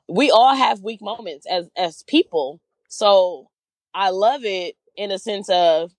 [0.09, 2.61] We all have weak moments as as people.
[2.89, 3.49] So
[3.95, 5.93] I love it in a sense of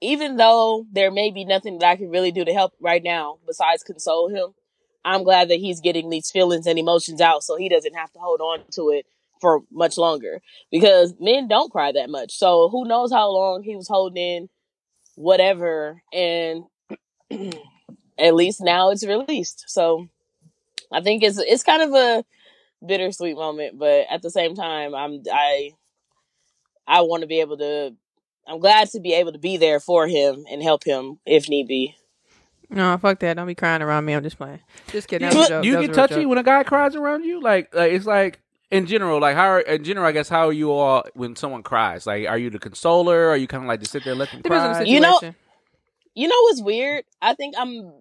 [0.00, 3.38] even though there may be nothing that I can really do to help right now
[3.46, 4.54] besides console him,
[5.04, 8.18] I'm glad that he's getting these feelings and emotions out so he doesn't have to
[8.18, 9.06] hold on to it
[9.40, 10.40] for much longer.
[10.70, 12.32] Because men don't cry that much.
[12.32, 14.48] So who knows how long he was holding in
[15.14, 16.64] whatever and
[18.18, 19.64] at least now it's released.
[19.68, 20.08] So
[20.92, 22.24] I think it's it's kind of a
[22.84, 25.70] bittersweet moment, but at the same time I'm I
[26.86, 27.94] I want to be able to
[28.46, 31.66] I'm glad to be able to be there for him and help him if need
[31.68, 31.96] be.
[32.70, 33.34] No, fuck that.
[33.36, 34.12] Don't be crying around me.
[34.12, 34.60] I'm just playing.
[34.88, 35.28] Just kidding.
[35.28, 35.64] That was a you, joke.
[35.64, 36.28] you That was get a touchy joke.
[36.30, 37.40] when a guy cries around you?
[37.40, 40.72] Like, like it's like in general, like how in general, I guess how are you
[40.72, 42.06] all when someone cries?
[42.06, 43.26] Like, are you the consoler?
[43.26, 44.82] Or are you kind of like to sit there and let them Depends on cry?
[44.84, 45.20] the You know-
[46.14, 47.04] You know what's weird?
[47.22, 47.92] I think I'm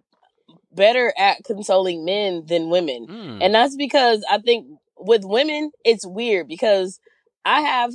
[0.74, 3.08] better at consoling men than women.
[3.08, 3.38] Mm.
[3.43, 4.67] And that's because I think
[4.98, 7.00] with women, it's weird because
[7.46, 7.93] I have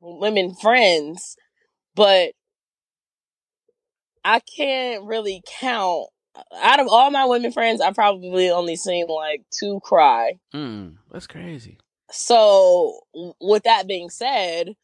[0.00, 1.36] women friends,
[1.94, 2.32] but
[4.24, 6.08] I can't really count.
[6.62, 10.38] Out of all my women friends, I probably only seen like two cry.
[10.54, 10.96] Mm.
[11.10, 11.78] That's crazy.
[12.10, 13.00] So,
[13.40, 14.74] with that being said,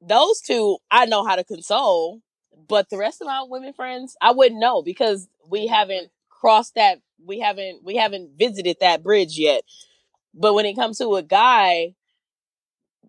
[0.00, 2.20] those two I know how to console,
[2.68, 6.98] but the rest of my women friends, I wouldn't know because we haven't crossed that.
[7.24, 9.64] We haven't we haven't visited that bridge yet.
[10.34, 11.94] But when it comes to a guy,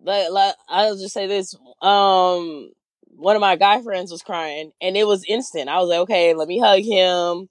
[0.02, 2.70] like, like I'll just say this: um,
[3.16, 5.68] one of my guy friends was crying, and it was instant.
[5.68, 7.48] I was like, okay, let me hug him.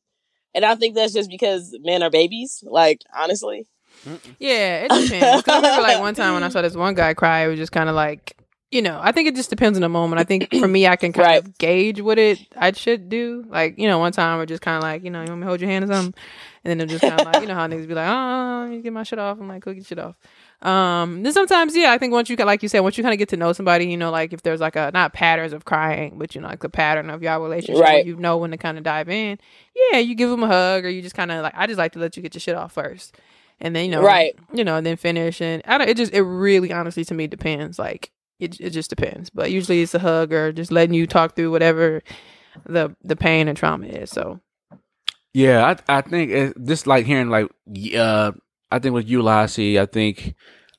[0.55, 2.63] And I think that's just because men are babies.
[2.67, 3.65] Like honestly,
[4.39, 5.41] Yeah, it depends.
[5.43, 7.57] 'Cause I remember like one time when I saw this one guy cry, it was
[7.57, 8.37] just kind of like,
[8.69, 10.19] you know, I think it just depends on the moment.
[10.19, 11.37] I think for me, I can kind Right.
[11.45, 13.45] of gauge what it I should do.
[13.47, 15.45] Like, you know, one time we're just kind of like, you know, you want me
[15.45, 16.21] to hold your hand or something,
[16.63, 18.81] and then they're just kind of like, you know, how niggas be like, oh, you
[18.81, 19.39] get my shit off.
[19.39, 20.15] I'm like, go get your shit off.
[20.63, 23.13] Um, then sometimes, yeah, I think once you ca- like you said, once you kind
[23.13, 25.65] of get to know somebody, you know, like if there's like a not patterns of
[25.65, 28.05] crying, but you know, like a pattern of your relationship, Right.
[28.05, 29.37] you know when to kind of dive in.
[29.91, 31.91] Yeah, you give them a hug, or you just kind of like, I just like
[31.93, 33.17] to let you get your shit off first,
[33.59, 34.35] and then you know, Right.
[34.53, 35.41] you know, and then finish.
[35.41, 35.89] And I don't.
[35.89, 37.77] It just, it really, honestly, to me, depends.
[37.77, 39.29] Like it, it just depends.
[39.29, 42.01] But usually, it's a hug or just letting you talk through whatever
[42.65, 44.11] the the pain and trauma is.
[44.11, 44.39] So
[45.33, 47.47] Yeah, I I think it, just like hearing like
[47.97, 48.31] uh
[48.73, 50.35] I think with you Lassie, I think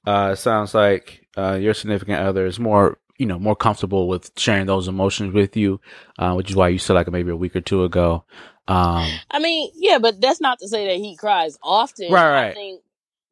[0.07, 4.31] uh it sounds like uh your significant other is more you know more comfortable with
[4.37, 5.81] sharing those emotions with you,
[6.19, 8.25] uh, which is why you said like maybe a week or two ago.
[8.67, 12.11] Um, I mean, yeah, but that's not to say that he cries often.
[12.11, 12.55] Right, I right.
[12.55, 12.83] think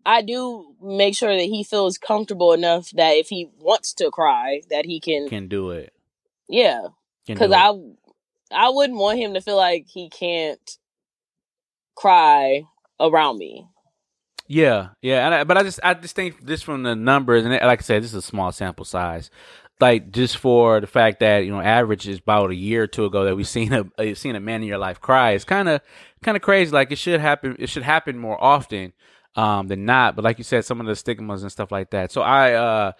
[0.04, 4.62] I do make sure that he feels comfortable enough that if he wants to cry,
[4.70, 5.28] that he can.
[5.28, 5.92] can do it.
[6.48, 6.88] yeah,
[7.26, 7.52] because.
[7.52, 7.72] I,
[8.54, 10.78] I wouldn't want him to feel like he can't
[11.94, 12.64] cry
[13.00, 13.66] around me.
[14.54, 17.54] Yeah, yeah, and I, but I just I just think just from the numbers and
[17.54, 19.30] like I said, this is a small sample size.
[19.80, 23.06] Like just for the fact that you know, average is about a year or two
[23.06, 25.30] ago that we've seen a, a seen a man in your life cry.
[25.30, 25.80] It's kind of
[26.22, 26.70] kind of crazy.
[26.70, 27.56] Like it should happen.
[27.58, 28.92] It should happen more often
[29.36, 30.16] um, than not.
[30.16, 32.12] But like you said, some of the stigmas and stuff like that.
[32.12, 32.92] So I uh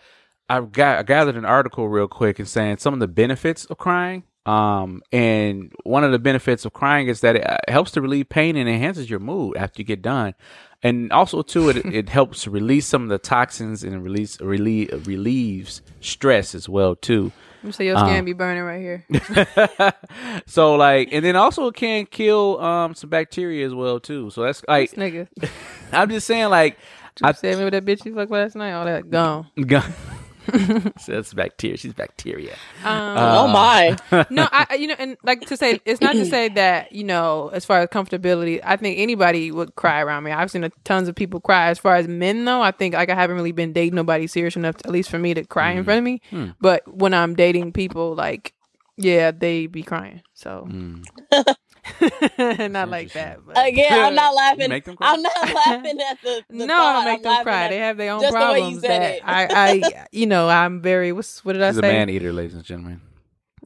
[0.48, 3.76] I got I gathered an article real quick and saying some of the benefits of
[3.76, 4.22] crying.
[4.44, 8.28] Um, and one of the benefits of crying is that it uh, helps to relieve
[8.28, 10.34] pain and enhances your mood after you get done.
[10.82, 15.80] And also too, it it helps release some of the toxins and release relieve relieves
[16.00, 17.30] stress as well too.
[17.70, 19.06] so your skin Um, be burning right here.
[20.46, 24.30] so like, and then also it can kill um some bacteria as well too.
[24.30, 25.28] So that's like, This nigga.
[25.92, 26.78] I'm just saying like,
[27.22, 28.72] I I said me with that bitch you fucked last night.
[28.72, 29.92] All that gone gone.
[30.98, 31.76] so that's bacteria.
[31.76, 32.54] She's bacteria.
[32.84, 33.96] Um, oh my.
[34.30, 37.04] no, I I- you know, and like to say, it's not to say that you
[37.04, 40.32] know, as far as comfortability, I think anybody would cry around me.
[40.32, 41.68] I've seen a, tons of people cry.
[41.68, 44.56] As far as men, though, I think like I haven't really been dating nobody serious
[44.56, 46.20] enough, to, at least for me, to cry in front of me.
[46.60, 48.54] But when I'm dating people, like,
[48.96, 50.22] yeah, they be crying.
[50.34, 51.04] So Mm.
[52.70, 53.40] not like that.
[53.46, 53.66] But.
[53.66, 54.68] Again, I'm not laughing.
[54.68, 55.12] make them cry?
[55.12, 56.44] I'm not laughing at the.
[56.50, 57.68] the no, I don't make I'm them cry.
[57.68, 58.82] They have their own just the way you problems.
[58.82, 59.22] said that it.
[59.24, 61.12] I, I, you know, I'm very.
[61.12, 61.92] What's what did I She's a say?
[61.92, 63.00] man eater, ladies and gentlemen.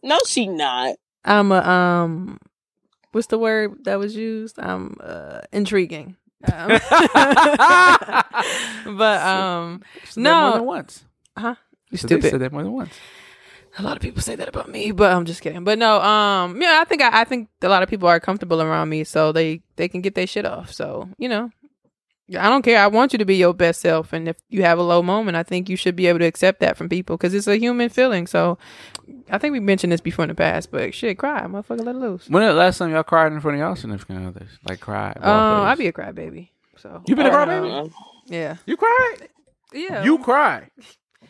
[0.03, 0.97] No, she not.
[1.25, 2.39] I'm a um
[3.13, 4.59] what's the word that was used?
[4.59, 6.17] I'm uh intriguing.
[6.45, 6.83] Um, but
[9.27, 11.05] um Said that more than once.
[11.37, 11.55] huh?
[11.91, 12.31] You Said they stupid.
[12.31, 12.95] Said that more than once.
[13.79, 15.65] A lot of people say that about me, but I'm just kidding.
[15.65, 18.63] But no, um yeah, I think I, I think a lot of people are comfortable
[18.63, 20.73] around me so they they can get their shit off.
[20.73, 21.51] So, you know,
[22.31, 22.81] I don't care.
[22.81, 25.37] I want you to be your best self and if you have a low moment,
[25.37, 27.89] I think you should be able to accept that from people cuz it's a human
[27.91, 28.27] feeling.
[28.27, 28.57] So,
[29.31, 31.99] I think we mentioned this before in the past, but shit, cry, motherfucker, let it
[31.99, 32.29] loose.
[32.31, 34.51] When the last time y'all cried in front of y'all significant others?
[34.69, 35.19] Like cried?
[35.21, 36.49] Um, I be a crybaby.
[36.79, 37.93] So You been a Uh, crybaby?
[38.27, 39.29] yeah, You cried?
[39.73, 40.03] yeah.
[40.03, 40.71] You cry?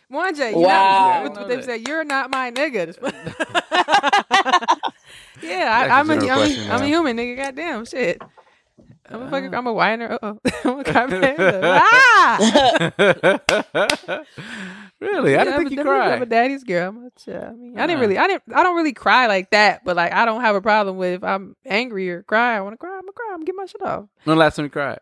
[0.08, 0.50] One J.
[0.50, 1.22] You Wow.
[1.24, 1.76] know, what, what they say?
[1.86, 2.96] You're not my nigga.
[5.42, 7.36] yeah, That's I, a I'm a, general I'm, question, a, I'm a human nigga.
[7.36, 8.22] Goddamn shit.
[9.08, 10.12] I'm a fucking, I'm a whiner.
[10.20, 10.38] Uh-oh.
[10.64, 11.62] I'm a crybaby.
[11.80, 12.38] ah!
[15.00, 15.36] really?
[15.36, 16.88] I didn't I'm think a- you I'm a daddy's girl.
[16.88, 17.10] I'm a,
[17.46, 19.84] I mean, I didn't really, I didn't, I don't really cry like that.
[19.84, 22.56] But like, I don't have a problem with if I'm angry or cry.
[22.56, 22.94] I want to cry.
[22.96, 23.26] I'm gonna cry.
[23.30, 24.06] I'm gonna get my shit off.
[24.24, 24.98] When the last time you cried?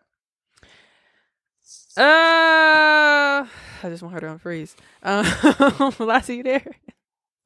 [1.96, 3.46] Uh,
[3.86, 4.74] I just want her to unfreeze.
[5.02, 6.64] Um, Lassie, you there?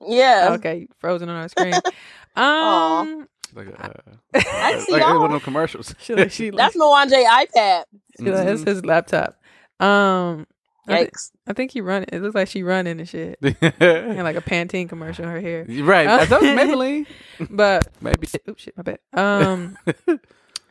[0.06, 0.50] Yeah.
[0.52, 1.74] Okay, frozen on our screen.
[2.36, 3.00] Aw.
[3.00, 3.88] Um, Like, uh,
[4.34, 5.20] I see like y'all.
[5.20, 5.94] one of commercials.
[6.00, 7.84] she like she like, That's Mwanje iPad.
[8.18, 9.36] she like that's his laptop.
[9.80, 10.46] Um,
[10.86, 11.30] I, thi- Yikes.
[11.46, 12.08] I think he running.
[12.12, 13.38] It looks like she running and shit.
[13.42, 15.66] And like a Pantene commercial in her hair.
[15.68, 17.06] I thought it was Maybelline.
[17.50, 18.28] But Maybe.
[18.48, 18.98] oops, shit, my bad.
[19.14, 19.76] Um,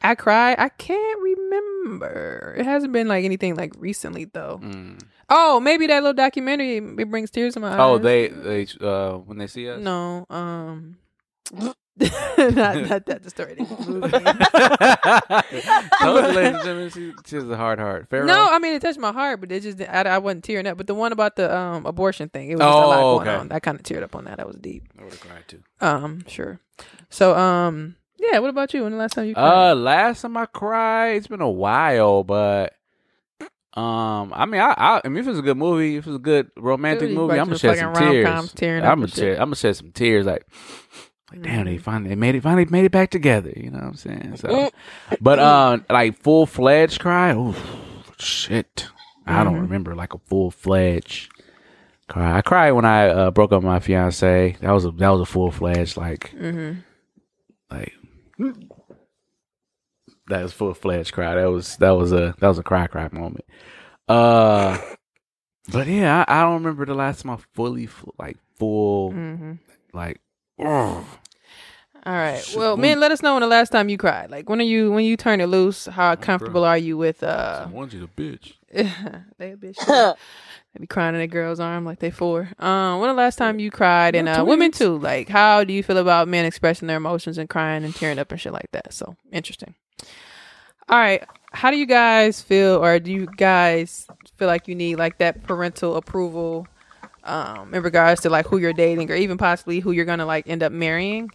[0.01, 0.55] I cry.
[0.57, 2.55] I can't remember.
[2.57, 4.59] It hasn't been like anything like recently though.
[4.61, 5.01] Mm.
[5.29, 6.77] Oh, maybe that little documentary.
[6.77, 7.79] It brings tears to my eyes.
[7.79, 9.81] Oh, they they uh when they see us.
[9.81, 10.25] No.
[10.29, 10.97] Um.
[11.57, 13.55] not, not that the story.
[13.55, 14.19] They just moved me.
[16.01, 18.07] Told you, ladies and gentlemen, she, she has a hard heart.
[18.09, 18.25] Pharaoh?
[18.25, 20.77] No, I mean it touched my heart, but it just I, I wasn't tearing up.
[20.77, 23.27] But the one about the um abortion thing, it was just a lot Oh, going
[23.29, 23.37] okay.
[23.37, 23.51] on.
[23.51, 24.37] I kind of teared up on that.
[24.37, 24.83] That was deep.
[24.99, 25.63] I would have cried too.
[25.81, 26.59] Um, sure.
[27.09, 28.39] So um, yeah.
[28.39, 28.83] What about you?
[28.83, 29.71] When the last time you cried?
[29.71, 32.73] Uh, last time I cried, it's been a while, but
[33.73, 36.19] um, I mean, I, I, I mean, if it's a good movie, if it's a
[36.19, 38.25] good romantic Dude, movie, I'm gonna shed some tears.
[38.25, 40.25] rom-coms tearing up I'm gonna shed, I'm gonna shed some tears.
[40.25, 40.47] Like,
[41.31, 41.81] like damn, they Mhm.
[41.81, 43.53] finally they made it, finally made it back together.
[43.55, 44.37] You know what I'm saying?
[44.37, 44.71] So,
[45.21, 47.55] but uh, like full fledged cry, oh
[48.17, 48.87] shit,
[49.27, 49.61] I don't Mhm.
[49.61, 51.31] remember like a full fledged
[52.07, 52.35] cry.
[52.37, 54.55] I cried when I uh, broke up with my fiance.
[54.61, 56.79] That was a that was a full fledged like mm-hmm.
[57.69, 57.93] like
[60.27, 61.35] that was full fledged cry.
[61.35, 63.45] That was that was a that was a cry cry moment.
[64.07, 64.77] Uh,
[65.71, 69.53] but yeah, I, I don't remember the last time I fully like full Mm-hmm.
[69.93, 70.19] like.
[70.59, 71.03] ugh.
[72.05, 72.41] All right.
[72.55, 74.31] Well, man, let us know when the last time you cried.
[74.31, 75.87] Like, when are you when you turn it loose?
[75.87, 77.63] How comfortable are you with uh?
[77.63, 78.53] Someone's a bitch.
[78.71, 80.15] they a bitch.
[80.79, 82.49] Be crying in a girl's arm like they four.
[82.59, 84.15] Um, when the last time you cried?
[84.15, 84.99] And uh, women too.
[84.99, 88.31] Like, how do you feel about men expressing their emotions and crying and tearing up
[88.31, 88.93] and shit like that?
[88.93, 89.73] So interesting.
[90.89, 94.95] All right, how do you guys feel, or do you guys feel like you need
[94.95, 96.67] like that parental approval,
[97.25, 100.47] um, in regards to like who you're dating, or even possibly who you're gonna like
[100.47, 101.29] end up marrying?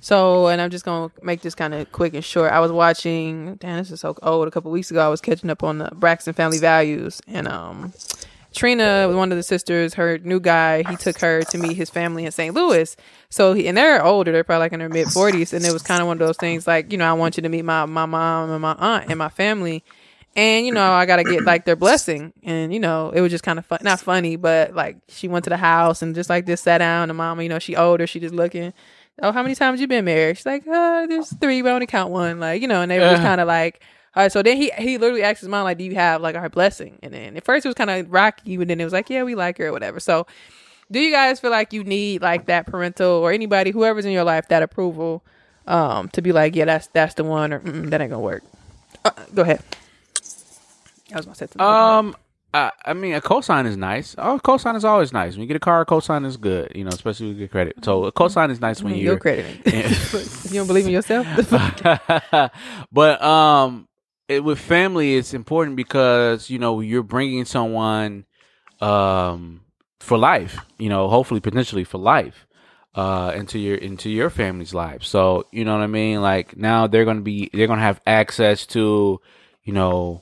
[0.00, 2.52] So, and I'm just gonna make this kind of quick and short.
[2.52, 4.46] I was watching, damn, this is so old.
[4.46, 7.92] A couple weeks ago, I was catching up on the Braxton Family Values, and um,
[8.52, 12.24] Trina, one of the sisters, her new guy, he took her to meet his family
[12.24, 12.54] in St.
[12.54, 12.96] Louis.
[13.30, 15.52] So, he, and they're older, they're probably like in their mid 40s.
[15.52, 17.42] And it was kind of one of those things like, you know, I want you
[17.42, 19.84] to meet my, my mom and my aunt and my family.
[20.34, 22.32] And, you know, I got to get like their blessing.
[22.42, 25.44] And, you know, it was just kind of fun, not funny, but like she went
[25.44, 27.10] to the house and just like this sat down.
[27.10, 28.72] And mama, you know, she older, she just looking.
[29.22, 30.38] Oh, how many times you been married?
[30.38, 32.40] She's like, uh, there's three, but I only count one.
[32.40, 33.82] Like, you know, and they were kind of like,
[34.14, 36.36] all right, so then he he literally asked his mom like, "Do you have like
[36.36, 38.92] our blessing?" And then at first it was kind of rocky, and then it was
[38.92, 40.26] like, "Yeah, we like her or whatever." So
[40.90, 44.24] Do you guys feel like you need like that parental or anybody, whoever's in your
[44.24, 45.24] life, that approval,
[45.66, 48.42] um, to be like, yeah, that's that's the one, or that ain't gonna work?
[49.04, 49.62] Uh, go ahead.
[51.12, 51.60] I was gonna say something.
[51.62, 52.14] Um,
[52.52, 54.14] I, I mean, a cosign is nice.
[54.18, 55.32] Oh, a cosign is always nice.
[55.32, 56.72] When you get a car, a cosign is good.
[56.74, 57.76] You know, especially with good credit.
[57.82, 59.46] So a cosign is nice when you're your credit.
[60.44, 61.26] you don't believe in yourself?
[62.92, 63.88] but um,
[64.36, 68.24] it, with family, it's important because you know you're bringing someone
[68.80, 69.62] um
[70.00, 70.58] for life.
[70.78, 72.46] You know, hopefully, potentially for life.
[72.94, 75.02] Uh, into your into your family's life.
[75.02, 76.20] So you know what I mean.
[76.20, 79.18] Like now they're gonna be they're gonna have access to,
[79.64, 80.20] you know,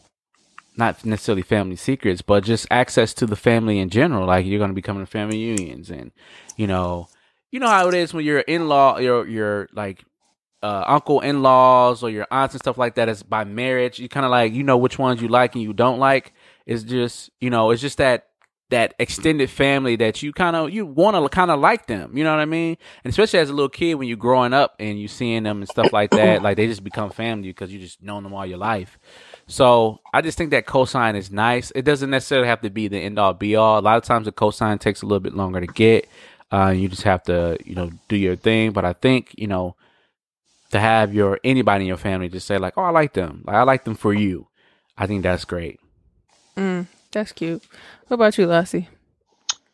[0.77, 4.27] not necessarily family secrets, but just access to the family in general.
[4.27, 6.13] Like you're to be coming to family unions, and
[6.57, 7.09] you know,
[7.51, 10.05] you know how it is when you're in law, you're you're like
[10.63, 13.99] uh, uncle in laws or your aunts and stuff like that is by marriage.
[13.99, 16.33] You kind of like you know which ones you like and you don't like.
[16.67, 18.27] It's just you know it's just that
[18.71, 22.17] that extended family that you kind of you want to kind of like them.
[22.17, 22.77] You know what I mean?
[23.05, 25.69] And especially as a little kid when you're growing up and you seeing them and
[25.69, 28.59] stuff like that, like they just become family because you just known them all your
[28.59, 28.99] life.
[29.47, 31.73] So I just think that cosign is nice.
[31.75, 33.79] It doesn't necessarily have to be the end all be all.
[33.79, 36.09] A lot of times the cosign takes a little bit longer to get.
[36.53, 38.73] Uh, you just have to, you know, do your thing.
[38.73, 39.77] But I think, you know,
[40.71, 43.45] to have your anybody in your family just say like, "Oh, I like them.
[43.47, 44.49] Like I like them for you."
[44.97, 45.81] I think that's great.
[46.57, 47.63] Mm, that's cute.
[48.09, 48.89] What about you, Lassie?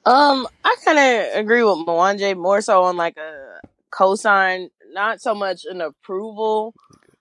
[0.05, 3.61] Um, I kind of agree with Mwanje more so on like a
[3.93, 6.75] cosign, not so much an approval.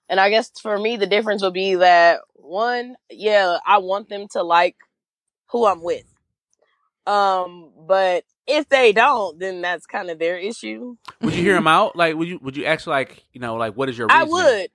[0.08, 4.28] And I guess for me, the difference would be that one, yeah, I want them
[4.32, 4.76] to like
[5.50, 6.04] who I'm with.
[7.06, 10.96] Um, but if they don't, then that's kind of their issue.
[11.20, 11.96] Would you hear them out?
[11.96, 14.08] Like, would you would you actually like, you know, like what is your?
[14.10, 14.68] I would.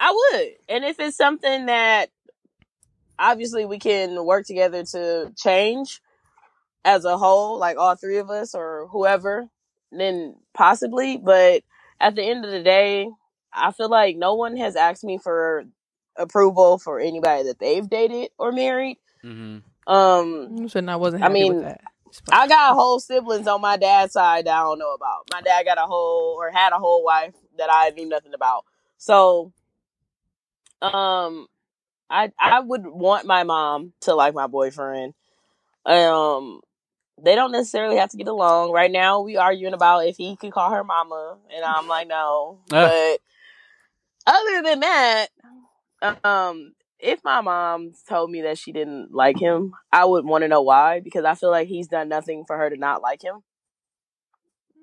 [0.00, 0.48] I would.
[0.68, 2.10] And if it's something that
[3.18, 6.00] obviously we can work together to change
[6.84, 9.48] as a whole, like all three of us or whoever,
[9.90, 11.16] then possibly.
[11.16, 11.62] But
[12.00, 13.10] at the end of the day,
[13.52, 15.64] I feel like no one has asked me for
[16.16, 18.98] approval for anybody that they've dated or married.
[19.24, 19.62] Mhm.
[19.88, 21.80] Um, You said I wasn't I mean, with that.
[22.30, 25.28] I got whole siblings on my dad's side that I don't know about.
[25.32, 28.64] My dad got a whole or had a whole wife that I knew nothing about.
[28.98, 29.52] So,
[30.82, 31.46] um,
[32.10, 35.14] I I would want my mom to like my boyfriend.
[35.86, 36.60] Um,
[37.22, 38.72] they don't necessarily have to get along.
[38.72, 42.58] Right now, we arguing about if he could call her mama, and I'm like, no.
[42.72, 42.88] Ah.
[42.88, 43.20] But
[44.26, 45.26] other than that,
[46.24, 50.48] um, if my mom told me that she didn't like him, I would want to
[50.48, 53.42] know why because I feel like he's done nothing for her to not like him.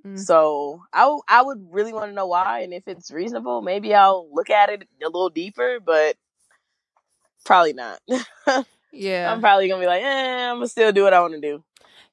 [0.05, 0.19] Mm.
[0.19, 3.93] So I, w- I would really want to know why, and if it's reasonable, maybe
[3.93, 6.15] I'll look at it a little deeper, but
[7.43, 7.99] probably not.
[8.95, 9.31] Yeah.
[9.31, 11.63] I'm probably gonna be like, eh, I'm gonna still do what I want to do.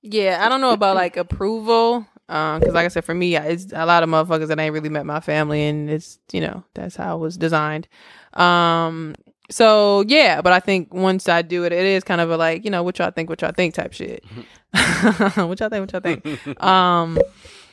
[0.03, 3.87] Yeah, I don't know about like approval, because like I said, for me, it's a
[3.87, 7.17] lot of motherfuckers that ain't really met my family, and it's you know that's how
[7.17, 7.87] it was designed.
[8.33, 9.15] Um,
[9.53, 12.65] so yeah, but I think once I do it, it is kind of a like
[12.65, 14.25] you know what y'all think, what y'all think type shit.
[14.73, 16.25] what y'all think, what y'all think.
[16.63, 17.19] um,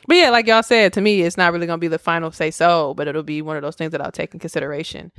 [0.06, 2.50] but yeah, like y'all said, to me, it's not really gonna be the final say
[2.50, 5.12] so, but it'll be one of those things that I'll take in consideration.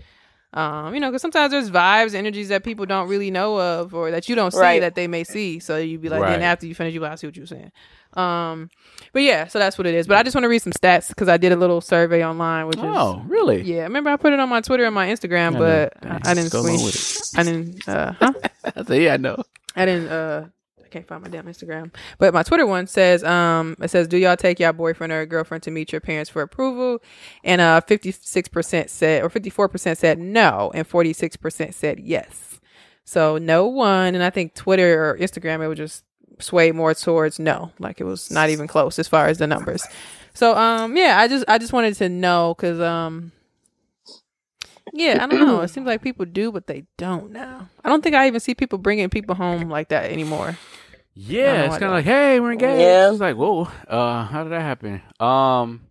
[0.53, 4.11] Um, you know, because sometimes there's vibes, energies that people don't really know of, or
[4.11, 4.81] that you don't see Right.
[4.81, 5.59] that they may see.
[5.59, 6.31] So you'd be like, Right.
[6.31, 7.71] then after you finish, you like, I see what you're saying.
[8.13, 8.69] Um,
[9.13, 10.07] but yeah, so that's what it is.
[10.07, 12.67] But I just want to read some stats because I did a little survey online,
[12.67, 13.61] which Oh, really?
[13.61, 13.83] yeah.
[13.83, 15.93] Remember, I put it on my Twitter and my Instagram, I but.
[16.05, 17.39] I, I didn't Go along screen.
[17.39, 17.87] I didn't.
[17.87, 18.33] Uh, huh?
[18.89, 19.41] I yeah, I know.
[19.77, 20.09] I didn't.
[20.09, 20.49] Uh, I
[20.91, 21.91] can't find my damn Instagram.
[22.19, 25.63] But my Twitter one says, um, it says, "Do y'all take your boyfriend or girlfriend
[25.63, 27.01] to meet your parents for approval?"
[27.43, 31.35] And uh, fifty six percent said, or fifty four percent said no, and forty six
[31.35, 32.59] percent said yes.
[33.05, 36.03] So no one, and I think Twitter or Instagram it would just
[36.39, 39.83] sway more towards no, like it was not even close as far as the numbers.
[40.33, 43.31] So um, yeah, I just I just wanted to know because um.
[44.93, 45.61] Yeah, I don't know.
[45.61, 47.69] It seems like people do, but they don't now.
[47.85, 50.57] I don't think I even see people bringing people home like that anymore.
[51.47, 52.79] I don't Yeah, it's kind of like, hey, we're engaged.
[52.79, 53.11] Yeah.
[53.11, 55.01] It's like, whoa, uh, how did that happen?
[55.19, 55.87] Um,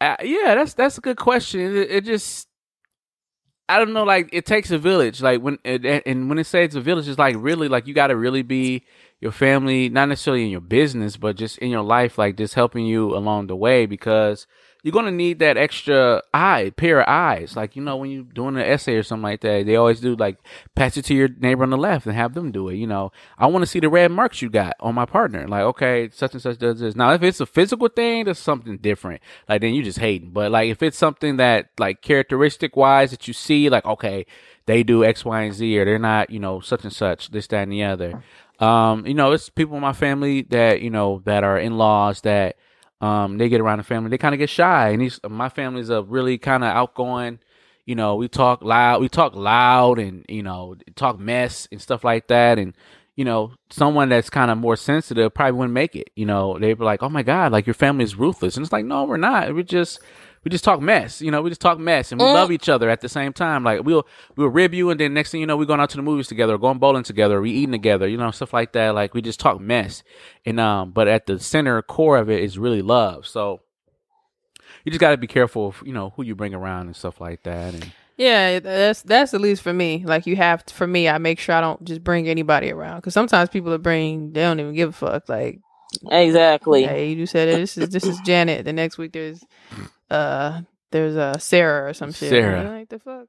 [0.00, 1.60] uh, yeah, that's that's a good question.
[1.60, 2.48] It, it just,
[3.68, 5.22] I don't know, like it takes a village.
[5.22, 7.94] Like when it, and when it says it's a village, it's like really like you
[7.94, 8.84] got to really be
[9.20, 12.84] your family, not necessarily in your business, but just in your life, like just helping
[12.84, 14.46] you along the way because
[14.82, 17.54] you're gonna need that extra eye, pair of eyes.
[17.54, 20.16] Like you know, when you're doing an essay or something like that, they always do
[20.16, 20.38] like
[20.74, 22.74] pass it to your neighbor on the left and have them do it.
[22.74, 25.46] You know, I want to see the red marks you got on my partner.
[25.46, 26.96] Like, okay, such and such does this.
[26.96, 29.22] Now, if it's a physical thing, that's something different.
[29.48, 30.30] Like then you just hating.
[30.30, 34.26] But like if it's something that like characteristic wise that you see, like okay,
[34.66, 37.46] they do X, Y, and Z, or they're not, you know, such and such, this,
[37.48, 38.22] that, and the other.
[38.58, 42.20] Um, you know, it's people in my family that you know that are in laws
[42.22, 42.56] that
[43.02, 45.90] um they get around the family, they kind of get shy, and these my family's
[45.90, 47.40] a really kind of outgoing.
[47.84, 52.04] You know, we talk loud, we talk loud, and you know, talk mess and stuff
[52.04, 52.74] like that, and
[53.16, 56.10] you know, someone that's kind of more sensitive probably wouldn't make it.
[56.16, 58.72] You know, they'd be like, "Oh my god, like your family is ruthless," and it's
[58.72, 59.54] like, no, we're not.
[59.54, 60.00] We're just
[60.44, 61.20] we just talk mess.
[61.22, 62.34] You know, we just talk mess, and we Mm.
[62.34, 63.62] love each other at the same time.
[63.64, 65.96] Like we'll we'll rib you, and then next thing you know, we're going out to
[65.96, 68.08] the movies together, or going bowling together, or we eating together.
[68.08, 68.94] You know, stuff like that.
[68.94, 70.02] Like we just talk mess,
[70.44, 73.26] and um, but at the center core of it is really love.
[73.26, 73.60] So
[74.84, 77.20] you just got to be careful of you know who you bring around and stuff
[77.20, 77.74] like that.
[77.74, 80.02] And Yeah, that's that's at least for me.
[80.04, 82.96] Like you have to, for me, I make sure I don't just bring anybody around
[82.98, 85.28] because sometimes people that bring they don't even give a fuck.
[85.28, 85.60] Like,
[86.10, 86.84] Exactly.
[86.84, 87.56] hey, you said it.
[87.58, 88.64] This is this is Janet.
[88.64, 89.42] The next week there's
[90.10, 92.30] uh there's uh Sarah or some shit.
[92.30, 92.64] Sarah.
[92.64, 93.26] like the fuck.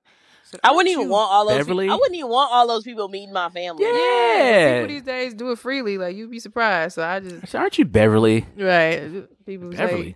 [0.63, 1.57] I wouldn't even want all those.
[1.57, 1.85] Beverly?
[1.85, 3.83] People, I wouldn't even want all those people meeting my family.
[3.85, 4.81] Yeah.
[4.81, 5.97] people these days do it freely.
[5.97, 6.95] Like you'd be surprised.
[6.95, 8.45] So I just So aren't you Beverly?
[8.57, 9.01] right
[9.47, 10.15] people Beverly.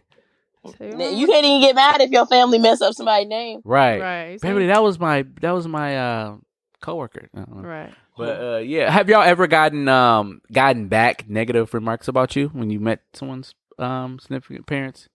[0.77, 3.61] say, N- oh, You can't even get mad if your family mess up somebody's name.
[3.63, 3.99] Right.
[3.99, 6.35] right Beverly, that was my that was my uh
[6.81, 7.29] coworker.
[7.33, 7.67] I don't know.
[7.67, 7.93] right.
[8.17, 12.69] But uh, yeah, have y'all ever gotten um gotten back negative remarks about you when
[12.69, 15.07] you met someone's um significant parents?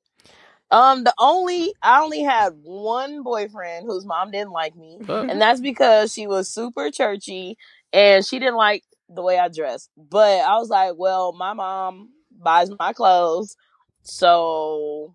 [0.71, 4.99] Um, the only I only had one boyfriend whose mom didn't like me,
[5.31, 7.59] and that's because she was super churchy
[7.93, 9.91] and she didn't like the way I dressed.
[9.97, 13.57] But I was like, well, my mom buys my clothes,
[14.03, 15.15] so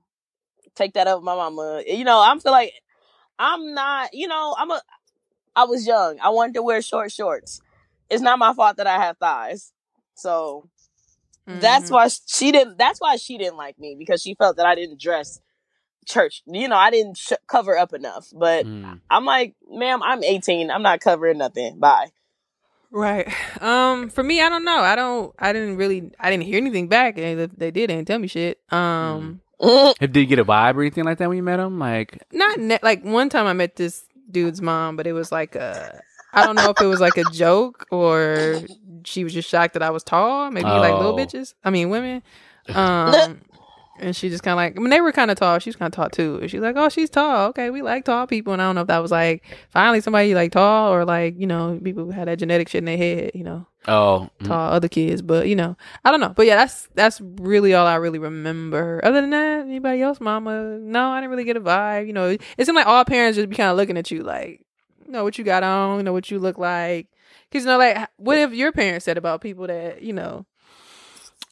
[0.75, 1.83] take that up with my mama.
[1.87, 2.73] You know, I'm feel like
[3.39, 4.13] I'm not.
[4.13, 4.81] You know, I'm a.
[5.55, 6.19] I was young.
[6.21, 7.61] I wanted to wear short shorts.
[8.09, 9.71] It's not my fault that I have thighs.
[10.15, 10.69] So
[11.45, 11.93] that's Mhm.
[11.93, 12.77] why she didn't.
[12.77, 15.39] That's why she didn't like me because she felt that I didn't dress
[16.05, 16.41] church.
[16.45, 18.27] You know, I didn't sh- cover up enough.
[18.33, 18.99] But Mm.
[19.09, 20.71] I'm like, ma'am, I'm 18.
[20.71, 21.79] I'm not covering nothing.
[21.79, 22.11] Bye.
[22.91, 23.27] Right.
[23.61, 24.09] Um.
[24.09, 24.79] For me, I don't know.
[24.81, 25.33] I don't.
[25.39, 26.11] I didn't really.
[26.19, 27.15] I didn't hear anything back.
[27.15, 27.73] They, they did.
[27.73, 28.59] They didn't tell me shit.
[28.71, 29.41] Um.
[29.61, 29.97] Mhm.
[29.99, 31.79] Did you get a vibe or anything like that when you met him?
[31.79, 35.55] Like, Not ne- like one time I met this dude's mom, but it was like
[35.55, 35.99] a.
[36.37, 38.59] I don't know if it was like a joke or
[39.03, 40.51] she was just shocked that I was tall.
[40.51, 41.17] Maybe like little Oh.
[41.17, 41.53] bitches.
[41.63, 42.23] I mean women.
[42.73, 43.39] Um.
[43.99, 45.57] And she just kind of like, I mean, they were kind of tall.
[45.59, 46.37] She was kind of tall too.
[46.41, 47.47] And she's like, oh, she's tall.
[47.49, 48.53] Okay, we like tall people.
[48.53, 51.47] And I don't know if that was like finally somebody like tall or like you
[51.47, 53.31] know people who had that genetic shit in their head.
[53.33, 54.47] You know, oh, mm.
[54.47, 56.29] tall other kids, but you know, I don't know.
[56.35, 59.01] But yeah, that's that's really all I really remember.
[59.03, 60.77] Other than that, anybody else, mama?
[60.79, 62.05] No, I didn't really get a vibe.
[62.05, 64.61] You know, it seemed like all parents just be kind of looking at you like,
[65.07, 67.07] know what you got on, know what you look like.
[67.51, 70.45] Cause you know, like, what if your parents said about people that you know?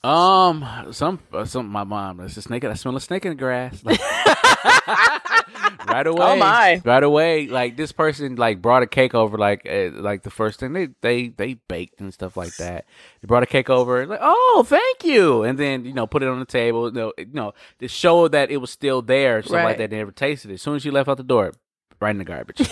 [0.06, 2.18] um, some uh, some my mom.
[2.18, 2.64] There's a snake.
[2.64, 3.84] I smell a snake in the grass.
[3.84, 4.00] Like,
[5.88, 6.26] right away.
[6.26, 6.82] Oh, my.
[6.86, 7.48] Right away.
[7.48, 9.38] Like this person like brought a cake over.
[9.38, 12.86] Like uh, like the first thing they they they baked and stuff like that.
[13.22, 14.06] They brought a cake over.
[14.06, 16.88] Like oh thank you, and then you know put it on the table.
[16.90, 19.42] You know, you know to show that it was still there.
[19.42, 19.90] Stuff like that.
[19.90, 20.56] They never tasted it.
[20.56, 21.52] As soon as she left out the door,
[22.00, 22.62] right in the garbage.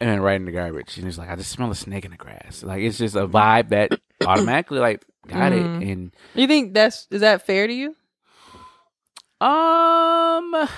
[0.00, 0.96] and then right in the garbage.
[0.98, 2.62] And it's like, I just smell a snake in the grass.
[2.62, 3.92] Like it's just a vibe that
[4.26, 5.82] automatically like got Mhm.
[5.82, 5.88] it.
[5.88, 7.94] And You think that's is that fair to you?
[9.40, 10.68] um,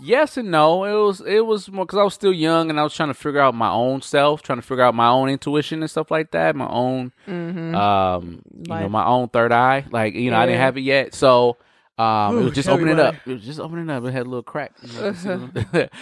[0.00, 0.84] yes and no.
[0.84, 3.14] It was it was more because I was still young and I was trying to
[3.14, 6.30] figure out my own self, trying to figure out my own intuition and stuff like
[6.32, 6.54] that.
[6.56, 7.74] My own Mm-hmm.
[7.74, 9.84] um, you know, my own third eye.
[9.90, 11.56] Like you know, I didn't have it yet, so.
[11.98, 13.02] Um, it was just opening why.
[13.02, 13.14] up.
[13.26, 14.04] It was just opening up.
[14.04, 14.70] It had a little crack.
[14.82, 15.50] you know,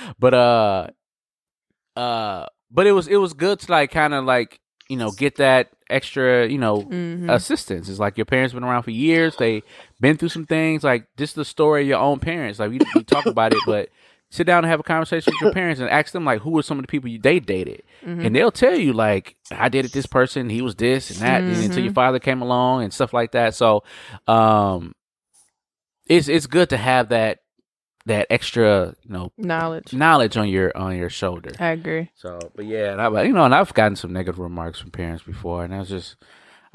[0.18, 0.88] but uh,
[1.96, 5.36] uh, but it was it was good to like kind of like you know get
[5.36, 7.30] that extra you know mm-hmm.
[7.30, 7.88] assistance.
[7.88, 9.36] It's like your parents been around for years.
[9.36, 9.62] They
[10.00, 10.84] been through some things.
[10.84, 12.58] Like this is the story of your own parents.
[12.58, 13.88] Like we, we talk about it, but
[14.30, 16.62] sit down and have a conversation with your parents and ask them like who were
[16.62, 18.26] some of the people you they dated, Mm-hmm.
[18.26, 20.50] and they'll tell you like I dated this person.
[20.50, 23.54] He was this and that, and until your father came along and stuff like that.
[23.54, 23.82] So,
[24.28, 24.92] um,
[26.08, 27.38] it's it's good to have that
[28.06, 29.92] that extra you know knowledge.
[29.92, 31.50] knowledge on your on your shoulder.
[31.60, 32.10] I agree.
[32.14, 35.22] So, but yeah, and I, you know, and I've gotten some negative remarks from parents
[35.24, 36.16] before, and I was just,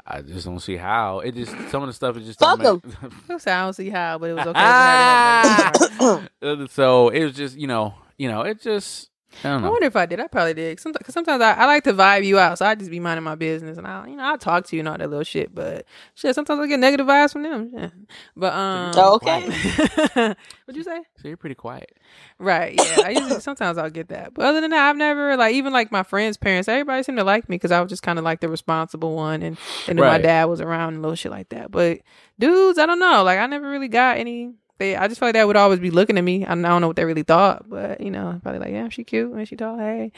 [0.06, 1.20] I just don't see how.
[1.20, 4.18] It just some of the stuff is just Fuck don't make- I don't see how,
[4.18, 4.52] but it was okay.
[4.52, 6.48] for her to have that.
[6.60, 9.08] Uh, so it was just, you know, you know, it just,
[9.44, 10.20] I I wonder if I did.
[10.20, 10.78] I probably did.
[10.80, 13.34] Sometimes, sometimes I, I like to vibe you out, so I just be minding my
[13.34, 15.54] business, and I, you know, I talk to you and all that little shit.
[15.54, 17.70] But shit, sometimes I get negative vibes from them.
[17.74, 17.88] Yeah.
[18.36, 19.40] But um, okay.
[20.64, 21.00] What'd you say?
[21.20, 21.96] So you're pretty quiet.
[22.38, 22.74] Right.
[22.76, 23.02] Yeah.
[23.04, 25.90] I usually sometimes I'll get that, but other than that, I've never like even like
[25.90, 26.68] my friends' parents.
[26.68, 29.42] Everybody seemed to like me because I was just kind of like the responsible one,
[29.42, 31.70] and and then my dad was around and little shit like that.
[31.70, 32.00] But
[32.38, 33.22] dudes, I don't know.
[33.22, 34.52] Like I never really got any.
[34.82, 36.44] They, I just feel like they would always be looking at me.
[36.44, 39.30] I don't know what they really thought, but you know, probably like, yeah, she cute
[39.32, 39.78] and she tall.
[39.78, 40.10] Hey,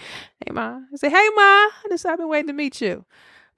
[0.43, 0.81] hey, ma.
[0.91, 1.67] I say, hey, ma.
[1.91, 3.05] This I've been waiting to meet you.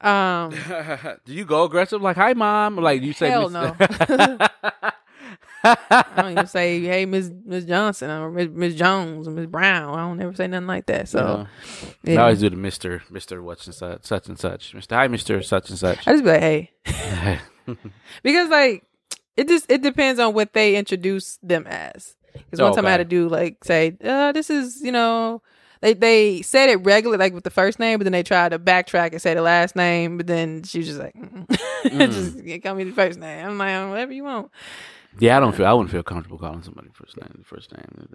[0.00, 0.50] Um,
[1.24, 2.76] do you go aggressive like "Hi, mom"?
[2.76, 3.72] Or like you say Hell Miss-
[5.64, 9.96] I don't even say, "Hey, Miss Miss Johnson" or Miss, Miss Jones or Miss Brown.
[9.96, 11.08] I don't ever say nothing like that.
[11.08, 11.46] So,
[12.04, 12.20] I yeah.
[12.20, 14.74] always do the Mister Mister what's and such such and such.
[14.74, 16.06] Mister Hi, Mister such and such.
[16.06, 16.70] I just be like, "Hey,"
[18.24, 18.82] because like
[19.36, 22.16] it just it depends on what they introduce them as.
[22.32, 23.08] Because one time I had to Okay.
[23.08, 25.42] do like say, uh, "This is you know."
[25.82, 28.58] They they said it regularly, like with the first name, but then they tried to
[28.58, 30.16] backtrack and say the last name.
[30.16, 31.14] But then she was just like,
[31.84, 33.46] mm just call me the first name.
[33.46, 34.50] I'm like, whatever you want.
[35.18, 37.28] yeah, I don't feel I wouldn't feel comfortable calling somebody first name.
[37.38, 38.08] The First name,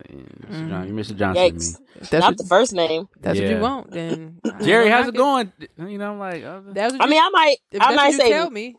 [0.49, 0.69] Mr.
[0.69, 1.15] John, you're Mr.
[1.15, 1.43] Johnson.
[1.45, 1.79] to Yikes.
[1.79, 1.85] me.
[1.99, 3.07] That's Not what, the first name.
[3.21, 5.53] that's what you want, then Jerry, how's it going?
[5.77, 8.29] You know, I'm like, uh, That's what I you- mean, I might, I might say,
[8.31, 8.75] tell me.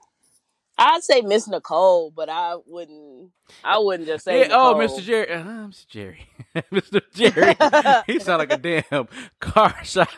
[0.84, 3.30] I'd say Miss Nicole, but I wouldn't,
[3.62, 4.44] I wouldn't just say.
[4.44, 5.00] Hey, oh, Mr.
[5.00, 5.86] Jerry, uh, Mr.
[5.86, 6.26] Jerry,
[6.72, 7.00] Mr.
[7.14, 8.02] Jerry.
[8.12, 9.06] he sound like a damn
[9.38, 10.08] car shop.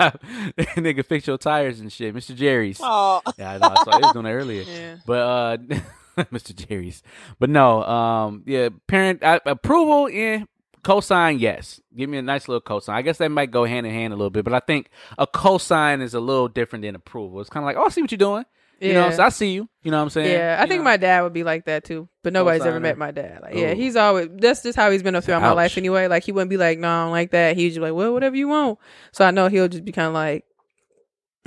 [0.57, 2.35] Nigga, fix your tires and shit, Mr.
[2.35, 2.79] Jerry's.
[2.83, 3.75] Oh, Yeah, I know.
[3.77, 4.63] I saw he was doing that earlier.
[4.63, 4.97] Yeah.
[5.05, 5.57] But uh,
[6.33, 6.55] Mr.
[6.55, 7.03] Jerry's.
[7.39, 10.45] But no, um, yeah, parent uh, approval, yeah.
[10.83, 11.81] Cosign, yes.
[11.97, 12.93] Give me a nice little cosign.
[12.95, 15.27] I guess that might go hand in hand a little bit, but I think a
[15.27, 17.41] cosign is a little different than approval.
[17.41, 18.45] It's kind of like, oh, I see what you're doing.
[18.81, 19.17] You know, Yeah.
[19.17, 19.69] so I see you.
[19.83, 20.31] You know what I'm saying?
[20.31, 20.85] Yeah, I You think know?
[20.85, 23.41] my dad would be like that too, but nobody's ever met my dad.
[23.43, 26.07] Like, yeah, he's always that's just how he's been throughout my life anyway.
[26.09, 27.57] Like, he wouldn't be like, no, I don't like that.
[27.57, 28.79] He's just like, well, whatever you want.
[29.13, 30.45] So I know he'll just be kind of like,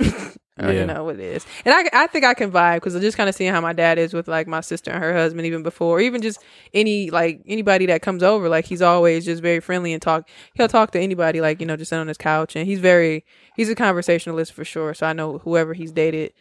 [0.60, 0.84] I don't Yeah.
[0.86, 1.46] know what it is.
[1.64, 3.72] And I, I think I can vibe because I'm just kind of seeing how my
[3.72, 6.40] dad is with like my sister and her husband, even before, even just
[6.74, 8.48] any like anybody that comes over.
[8.48, 10.28] Like, he's always just very friendly and talk.
[10.54, 13.24] He'll talk to anybody, like you know, just sit on his couch, and he's very
[13.54, 14.94] he's a conversationalist for sure.
[14.94, 16.32] So I know whoever he's dated,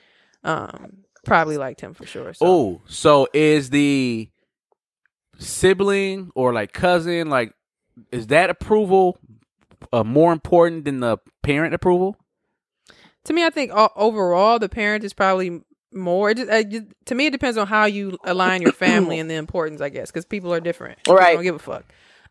[0.48, 2.34] um, probably liked him for sure.
[2.34, 2.46] So.
[2.46, 4.30] Oh, so is the
[5.40, 7.54] sibling or like cousin like
[8.12, 9.20] is that approval
[9.94, 12.18] uh, more important than the parent approval?
[13.26, 15.62] to me, I think o- overall the parent is probably
[15.94, 16.30] more.
[16.30, 19.30] It just, uh, just- to me, it depends on how you align your family and
[19.30, 20.98] the importance, I guess, because people are different.
[21.00, 21.34] People Right.
[21.34, 21.84] don't give a fuck.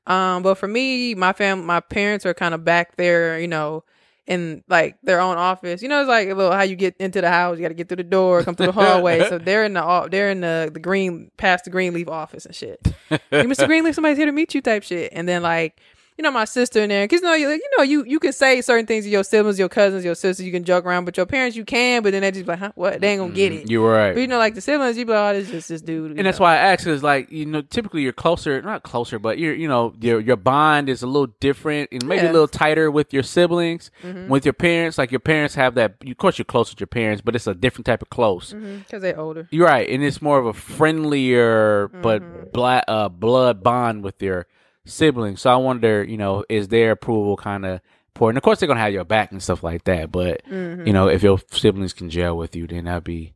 [0.06, 3.84] Um, but for me, my fam, my parents are kind of back there, you know,
[4.26, 5.82] in like their own office.
[5.82, 7.56] You know, it's like a little how you get into the house.
[7.56, 9.28] You got to get through the door, come through the hallway.
[9.28, 12.80] so they're in the they're in the the green past the Greenleaf office and shit.
[13.08, 13.66] hey, Mr.
[13.66, 15.12] Greenleaf, somebody's here to meet you, type shit.
[15.12, 15.80] And then like
[16.18, 18.32] you know, my sister in there, because you know, you, you know, you you can
[18.32, 20.44] say certain things to your siblings, your cousins, your sisters.
[20.46, 22.02] You can joke around, but your parents, you can.
[22.02, 23.00] But then they just be like, huh, what?
[23.00, 23.70] They ain't gonna get it.
[23.70, 24.14] You're right.
[24.14, 26.16] But you know, like the siblings, you be like, oh, this just this dude.
[26.16, 29.38] and that's why I ask is like you know typically you're closer not closer but
[29.38, 32.30] you're you know your your bond is a little different and maybe Yeah.
[32.30, 34.28] a little tighter with your siblings Mhm.
[34.28, 37.20] with your parents like your parents have that of course you're close with your parents
[37.20, 39.46] but it's a different type of close because they're older.
[39.50, 42.02] you're right and it's more of a friendlier Mm-hmm.
[42.02, 44.46] but bla- uh, blood bond with your
[44.86, 47.80] siblings so I wonder you know is their approval kind of
[48.14, 50.86] important of course they're gonna have your back and stuff like that but Mhm.
[50.86, 53.34] you know if your siblings can gel with you then that'd be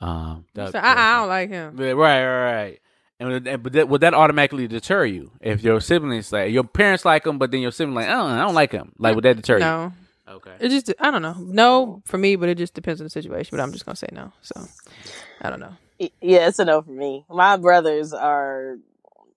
[0.00, 1.76] um that- So I, I don't like him.
[1.78, 2.80] yeah, Right, right, right.
[3.18, 6.64] And would that, but that, would that automatically deter you if your siblings like your
[6.64, 8.92] parents like them, but then your sibling like, oh, I don't like him.
[8.98, 9.60] Like, would that deter you?
[9.60, 9.92] No,
[10.26, 10.34] you?
[10.36, 10.52] Okay.
[10.58, 11.34] it just I don't know.
[11.38, 13.50] No for me, but it just depends on the situation.
[13.56, 14.32] But I'm just gonna say no.
[14.40, 14.66] So
[15.42, 15.76] I don't know.
[15.98, 17.26] yeah, it's a no for me.
[17.28, 18.76] My brothers are.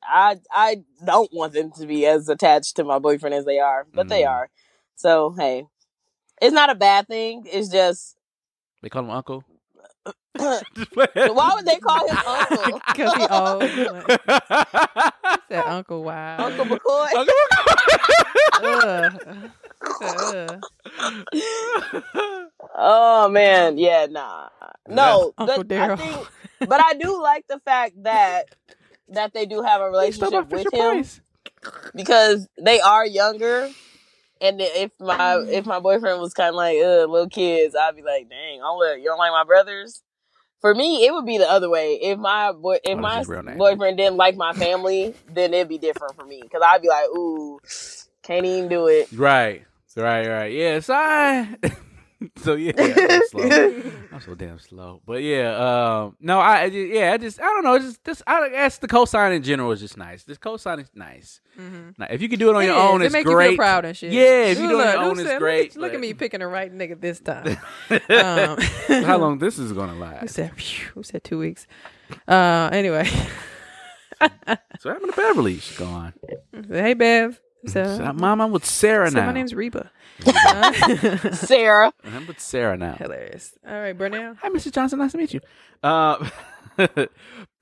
[0.07, 3.85] I I don't want them to be as attached to my boyfriend as they are,
[3.93, 4.29] but they Mm.
[4.29, 4.49] are.
[4.95, 5.65] So hey,
[6.41, 7.45] it's not a bad thing.
[7.51, 8.15] It's just
[8.81, 9.43] They call him uncle.
[10.37, 12.81] why would they call him uncle?
[12.87, 13.69] Because he old.
[15.49, 16.45] Said Uncle Wow.
[16.47, 17.27] Uncle McCoy.
[18.63, 19.19] Ugh.
[20.01, 20.63] Ugh.
[22.75, 24.49] Oh man, yeah, nah,
[24.87, 25.33] no.
[25.37, 25.97] Uncle but I Daryl.
[25.97, 26.27] think,
[26.67, 28.45] but I do like the fact that
[29.09, 31.03] that they do have a relationship with him
[31.95, 33.69] because they are younger.
[34.41, 38.01] And if my if my boyfriend was kind of like uh little kids, I'd be
[38.01, 40.01] like, dang, I don't, you don't like my brothers.
[40.59, 41.99] For me, it would be the other way.
[42.01, 43.57] If my boy, if my real name?
[43.57, 47.05] boyfriend didn't like my family, then it'd be different for me because I'd be like,
[47.07, 47.59] ooh,
[48.21, 49.11] can't even do it.
[49.13, 49.63] Right,
[49.95, 50.51] right, right.
[50.51, 51.57] Yes, I.
[52.37, 53.91] so yeah, I'm slow.
[54.11, 55.01] I'm so damn slow.
[55.05, 57.77] But yeah, um, no, I I yeah, I just I don't know.
[57.79, 58.21] Just this.
[58.27, 60.23] I guess the cosign in general is just nice.
[60.23, 61.41] This cosign is nice.
[61.59, 61.93] Mhm.
[61.97, 62.81] Now, if you can do it on It your is.
[62.81, 63.45] own, it it's make great.
[63.45, 64.11] you feel proud and shit.
[64.11, 65.69] Yeah, if you do it on look, your own, said- it's look great.
[65.75, 67.57] at- Look, at me picking the right nigga this time.
[67.89, 68.57] um,
[69.03, 70.33] How long this is gonna Who last?
[70.33, 70.53] said?
[70.55, 71.67] phew, Who said two weeks?
[72.27, 73.05] Uh, anyway.
[74.21, 75.57] So what happened to Beverly?
[75.59, 76.13] She's gone.
[76.69, 77.39] hey, Bev.
[77.67, 79.25] So, So, Mom, I'm with Sarah so now.
[79.27, 79.89] my name's Reba.
[81.33, 82.95] Sarah, I'm with Sarah now.
[82.95, 83.57] hilarious.
[83.67, 84.35] All right, Burnell.
[84.41, 84.71] Hi, Mr.
[84.71, 84.99] Johnson.
[84.99, 85.39] Nice to meet you.
[85.81, 86.29] Uh,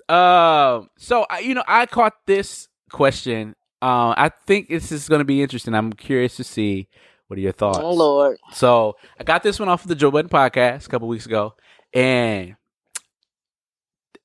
[0.10, 3.56] uh, so I, you know, I caught this question.
[3.82, 5.74] Uh, I think this is going to be interesting.
[5.74, 6.88] I'm curious to see
[7.28, 7.80] What are your thoughts?
[7.82, 8.38] Oh Lord.
[8.54, 11.56] So I got this one off of the Joe Budden podcast a couple weeks ago,
[11.93, 12.56] and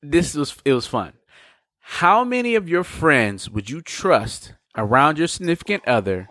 [0.03, 1.13] this was it was fun.
[1.81, 6.29] How many of your friends would you trust around your significant other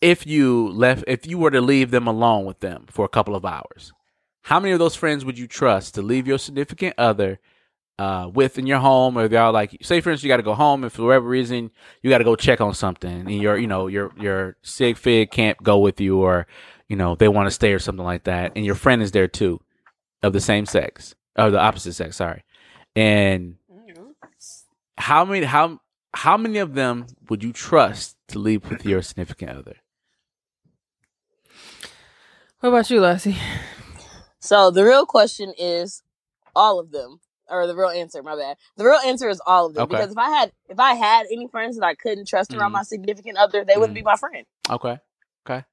[0.00, 3.34] if you left if you were to leave them alone with them for a couple
[3.34, 3.92] of hours?
[4.42, 7.40] How many of those friends would you trust to leave your significant other
[7.98, 10.54] uh, with in your home, or they're like, say for instance, you got to go
[10.54, 11.70] home, and for whatever reason
[12.02, 15.30] you got to go check on something, and your you know your your sig fig
[15.30, 16.46] can't go with you, or
[16.88, 19.28] you know they want to stay or something like that, and your friend is there
[19.28, 19.60] too,
[20.22, 22.42] of the same sex or the opposite sex, sorry,
[22.96, 23.56] and
[24.96, 25.80] how many how
[26.14, 29.76] how many of them would you trust to leave with your significant other?
[32.60, 33.36] What about you, Lassie?
[34.40, 36.02] So the real question is
[36.54, 37.20] all of them.
[37.48, 38.56] Or the real answer, my bad.
[38.78, 39.82] The real answer is all of them.
[39.84, 39.96] Okay.
[39.96, 42.74] Because if I had if I had any friends that I couldn't trust around Mhm.
[42.74, 44.00] my significant other, they wouldn't Mhm.
[44.00, 44.46] be my friend.
[44.70, 44.98] Okay.
[45.46, 45.64] Okay,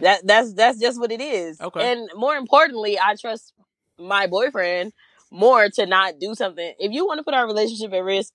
[0.00, 1.60] That that's that's just what it is.
[1.60, 1.92] Okay.
[1.92, 3.52] And more importantly, I trust
[3.98, 4.92] my boyfriend
[5.30, 6.74] more to not do something.
[6.78, 8.32] If you want to put our relationship at risk,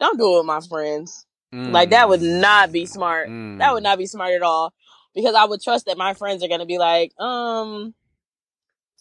[0.00, 1.24] don't do it with my friends.
[1.50, 3.28] Like that would not be smart.
[3.30, 3.58] Mm.
[3.58, 4.74] That would not be smart at all.
[5.14, 7.94] Because I would trust that my friends are gonna be like, um,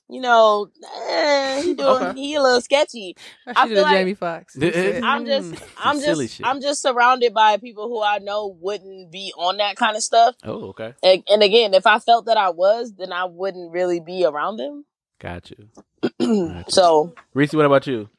[0.10, 0.70] you know,
[1.10, 2.20] eh, he doing Okay.
[2.22, 3.18] he a little sketchy.
[3.46, 4.56] I I feel like- Jamie Foxx.
[4.56, 4.64] Mm.
[4.64, 6.42] He said- I'm just Mm, I'm some just.
[6.46, 10.36] I'm just surrounded by people who I know wouldn't be on that kind of stuff.
[10.46, 14.00] Oh, okay, And, and again, if I felt that I was, then I wouldn't really
[14.00, 14.86] be around them.
[15.20, 16.64] got you.
[16.70, 18.10] so Reese, what about you?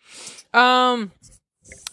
[0.53, 1.13] Um,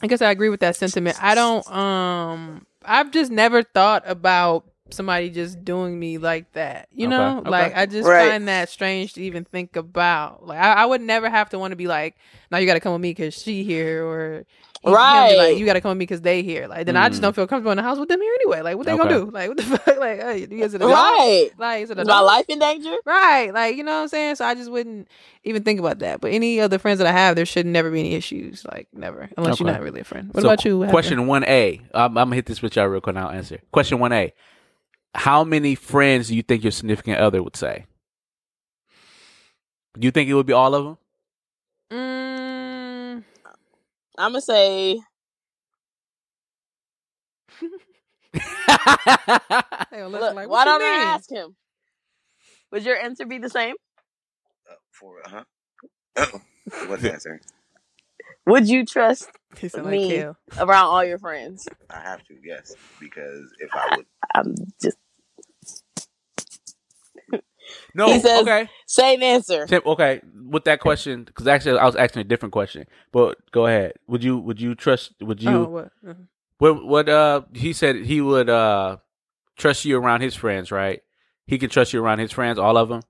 [0.01, 1.17] I guess I agree with that sentiment.
[1.21, 1.69] I don't.
[1.71, 6.87] Um, I've just never thought about somebody just doing me like that.
[6.91, 7.49] You Okay, know, okay.
[7.49, 8.29] like I just Right.
[8.29, 10.45] find that strange to even think about.
[10.45, 12.15] Like I, I would never have to want to be like,
[12.51, 15.35] "Now you got to come with me because she here," or he- him be Right.
[15.35, 17.23] like, "You got to come with me because they here." Like then I just Mm.
[17.23, 18.61] don't feel comfortable in the house with them here anyway.
[18.61, 19.03] Like what they Okay.
[19.03, 19.31] gonna do?
[19.31, 19.87] Like what the fuck?
[19.97, 20.93] Like hey, you guys at a dog?
[20.93, 22.95] right, Like is it a is my life in danger?
[23.05, 23.53] Right.
[23.53, 24.35] Like, you know what I'm saying?
[24.35, 25.07] So I just wouldn't
[25.43, 26.21] even think about that.
[26.21, 28.65] But any other friends that I have, there should never be any issues.
[28.65, 29.29] Like, never.
[29.37, 30.29] Unless you're not really a friend.
[30.33, 30.79] What So, about you?
[30.79, 30.89] What?
[30.89, 31.81] Question one A.
[31.93, 33.15] I'm, I'm gonna hit this with y'all real quick.
[33.15, 33.59] and I'll answer.
[33.71, 34.33] Question one A.
[35.15, 37.85] How many friends do you think your significant other would say?
[39.97, 40.97] Do you think it would be all of them?
[41.93, 42.34] Mm,
[44.17, 44.99] I'm gonna say
[49.91, 51.55] look Look, like, why don't I ask him?
[52.71, 53.75] Would your answer be the same?
[54.69, 55.43] Uh, for huh?
[56.87, 57.41] What's the answer?
[58.47, 59.29] Would you trust
[59.83, 60.23] Me.
[60.23, 61.67] like around all your friends?
[61.89, 64.97] I have to, yes, because if I would, I'm just
[67.93, 68.07] no.
[68.11, 68.69] He says- okay.
[68.87, 69.65] same answer.
[69.67, 70.21] Tim, okay.
[70.49, 72.85] With that question, because actually I was asking a different question.
[73.11, 73.93] But go ahead.
[74.07, 74.37] Would you?
[74.37, 75.13] Would you trust?
[75.21, 75.49] Would you?
[75.49, 75.91] oh, what?
[76.05, 76.27] Mhm.
[76.59, 76.85] What?
[76.85, 77.09] What?
[77.09, 78.97] Uh, he said he would uh
[79.57, 81.01] trust you around his friends, right?
[81.47, 83.01] He can trust you around his friends, all of them.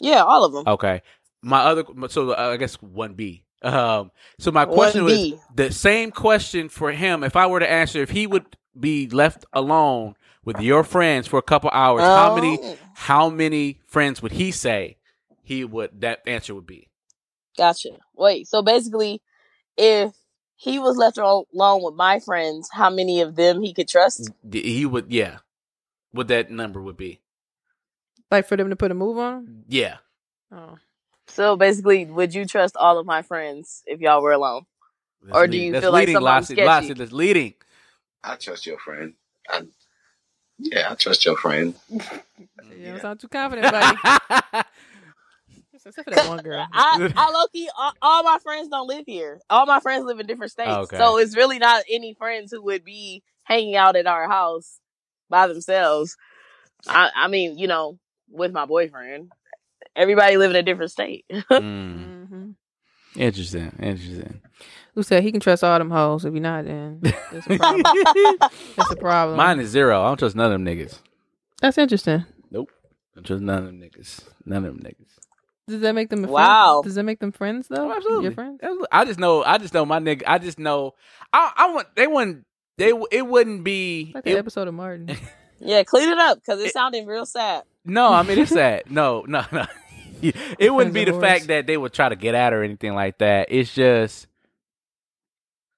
[0.00, 0.64] Yeah, all of them.
[0.66, 1.02] Okay.
[1.42, 3.44] My other, so uh, I guess one B.
[3.62, 4.10] Um.
[4.38, 5.40] So my question was 1B.
[5.54, 7.22] the same question for him.
[7.22, 8.44] If I were to answer, if he would
[8.78, 10.14] be left alone
[10.44, 12.58] with your friends for a couple hours, how many?
[12.60, 14.96] Oh, How many friends would he say
[15.42, 16.00] he would?
[16.00, 16.88] That answer would be.
[17.56, 17.90] Gotcha.
[18.14, 19.20] Wait, so basically,
[19.76, 20.12] if
[20.56, 24.30] he was left alone with my friends, how many of them he could trust?
[24.50, 25.12] He would.
[25.12, 25.38] Yeah.
[26.12, 27.20] What that number would be.
[28.30, 29.64] Like for them to put a move on?
[29.68, 29.96] Yeah.
[30.50, 30.78] Oh.
[31.28, 34.64] So basically, would you trust all of my friends if y'all were alone?
[35.22, 35.66] That's Or do leading.
[35.66, 36.54] you That's feel like leading, somebody's Lassie.
[36.54, 36.66] sketchy?
[36.68, 37.54] Lassie, that's leading.
[38.24, 39.14] I trust your friend.
[39.48, 39.62] I,
[40.58, 41.74] yeah, I trust your friend.
[41.90, 42.00] You
[42.78, 42.90] Yeah.
[42.92, 43.96] don't sound too confident, buddy.
[45.74, 46.64] Except for that one girl.
[46.72, 49.40] I, I low key, all, all my friends don't live here.
[49.50, 50.70] All my friends live in different states.
[50.70, 50.96] Okay.
[50.96, 54.78] So it's really not any friends who would be hanging out at our house
[55.28, 56.16] by themselves.
[56.86, 57.98] I, I mean, you know,
[58.30, 59.30] with my boyfriend.
[59.94, 61.24] Everybody live in a different state.
[61.50, 62.26] Mm.
[62.28, 62.50] hmm
[63.16, 63.72] Interesting.
[63.78, 64.40] Interesting.
[64.94, 66.24] Who said he can trust all them hoes?
[66.24, 67.82] If you're not, then that's a problem.
[68.76, 69.36] that's a problem.
[69.38, 70.02] Mine is zero.
[70.02, 70.98] I don't trust none of them niggas.
[71.60, 72.26] That's interesting.
[72.50, 72.70] Nope.
[72.84, 74.20] I don't trust none of them niggas.
[74.44, 75.08] None of them niggas.
[75.68, 76.32] Does that make them a friend?
[76.34, 76.82] Wow.
[76.84, 77.88] Does that make them friends though?
[77.90, 78.24] Oh, absolutely.
[78.24, 78.60] Your friends?
[78.90, 79.42] I just know.
[79.44, 80.24] I just know my nigga.
[80.26, 80.94] I just know.
[81.32, 81.52] I.
[81.56, 81.88] I want.
[81.94, 82.44] They wouldn't.
[82.76, 82.92] They.
[83.10, 84.12] It wouldn't be.
[84.14, 85.16] Like the it- episode of Martin.
[85.60, 87.62] yeah, clean it up because it sounded real sad.
[87.84, 88.90] no, I mean it's sad.
[88.90, 89.66] No, no, no.
[90.22, 92.64] it wouldn't be the Friends fact that they would try to get at her or
[92.64, 93.46] anything like that.
[93.50, 94.26] It's just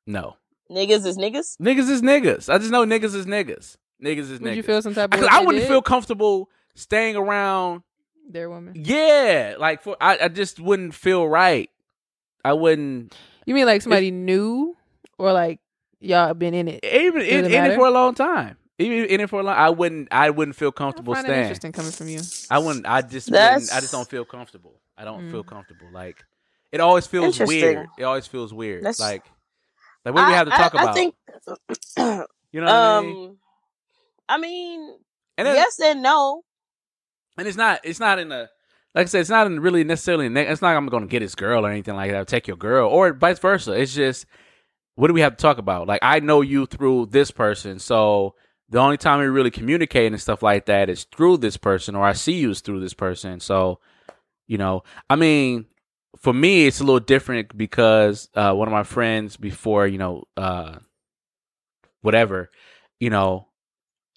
[0.07, 0.37] no.
[0.71, 1.57] Niggas is niggas.
[1.59, 2.53] Niggas is niggas.
[2.53, 3.77] I just know niggas is niggas.
[4.03, 4.57] Niggas is Would niggas.
[4.57, 5.21] you feel some type of?
[5.21, 5.69] I, way I wouldn't did?
[5.69, 7.83] feel comfortable staying around.
[8.29, 8.73] their woman.
[8.77, 11.71] Yeah, like for I, I just wouldn't feel right.
[12.45, 13.15] I wouldn't
[13.47, 14.77] You mean like somebody new,
[15.19, 15.61] or like
[16.01, 16.85] y'all been in it?
[16.85, 18.57] even in, it in it for a long time.
[18.79, 20.09] Even in it for a long, I wouldn't.
[20.11, 21.43] I wouldn't feel I comfortable find it staying.
[21.43, 22.21] interesting coming from you.
[22.51, 22.87] I wouldn't.
[22.87, 23.31] I just.
[23.31, 24.81] That's- Wouldn't, I just don't feel comfortable.
[24.99, 25.31] I don't Mm.
[25.31, 25.87] feel comfortable.
[25.93, 26.25] Like
[26.73, 27.87] it always feels weird.
[27.99, 28.81] It always feels weird.
[28.83, 29.25] That's- like,
[30.05, 30.89] like what do we have to talk I, about?
[30.89, 31.15] I think,
[32.53, 33.27] you know what I mean?
[33.29, 33.39] um,
[34.29, 34.97] I mean,
[35.39, 36.43] And then, yes and no.
[37.39, 37.81] and it's not.
[37.85, 38.49] It's not in a.
[38.95, 40.29] Like I said, it's not in really necessarily.
[40.29, 40.77] Ne- it's not.
[40.77, 42.29] I'm going to get his girl or anything like that.
[42.29, 43.73] Take your girl or vice versa.
[43.73, 44.27] It's just
[44.95, 45.89] what do we have to talk about?
[45.89, 48.35] Like I know you through this person, so
[48.69, 52.05] the only time we really communicate and stuff like that is through this person, or
[52.05, 53.41] I see you is through this person.
[53.41, 53.81] So,
[54.47, 55.67] you know, I mean,
[56.19, 60.25] for me, it's a little different because uh, one of my friends before, you know,
[60.37, 60.79] uh,
[62.03, 62.51] whatever,
[63.01, 63.49] you know,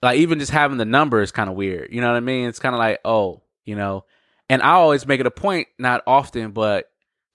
[0.02, 1.92] like even just having the number is kind of weird.
[1.92, 2.48] You know what I mean?
[2.48, 4.06] It's kind of like, oh, you know,
[4.50, 6.90] and I always make it a point, not often, but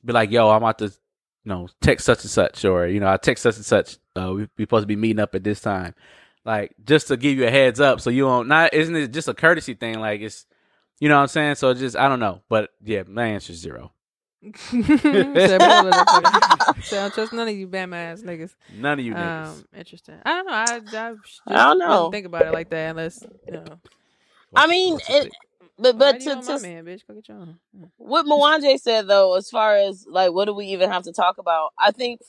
[0.04, 0.90] be like, yo, I'm about to, you
[1.44, 3.96] know, text such and such, or you know, I text such and such.
[4.16, 5.94] Uh, we we supposed to be meeting up at this time,
[6.44, 8.74] like just to give you a heads up, so you don't not.
[8.74, 9.98] Isn't it just a courtesy thing?
[9.98, 10.46] Like it's,
[11.00, 11.56] you know what I'm saying?
[11.56, 13.92] So just I don't know, but yeah, my answer is zero.
[14.54, 14.82] Said
[15.58, 16.84] both of them fuckers.
[16.84, 18.54] Said, I don't trust none of you bam ass niggas.
[18.74, 19.46] None of you niggas.
[19.46, 20.16] Um, interesting.
[20.24, 20.52] I don't know.
[20.52, 20.80] I, I,
[21.14, 22.10] just I don't know.
[22.10, 23.64] think about it like that unless you know.
[24.54, 25.32] I mean, it,
[25.78, 27.58] but but do to, my to man, bitch, go get your own.
[27.96, 31.38] What Mwanje said though, as far as like what do we even have to talk
[31.38, 31.70] about?
[31.78, 32.20] I think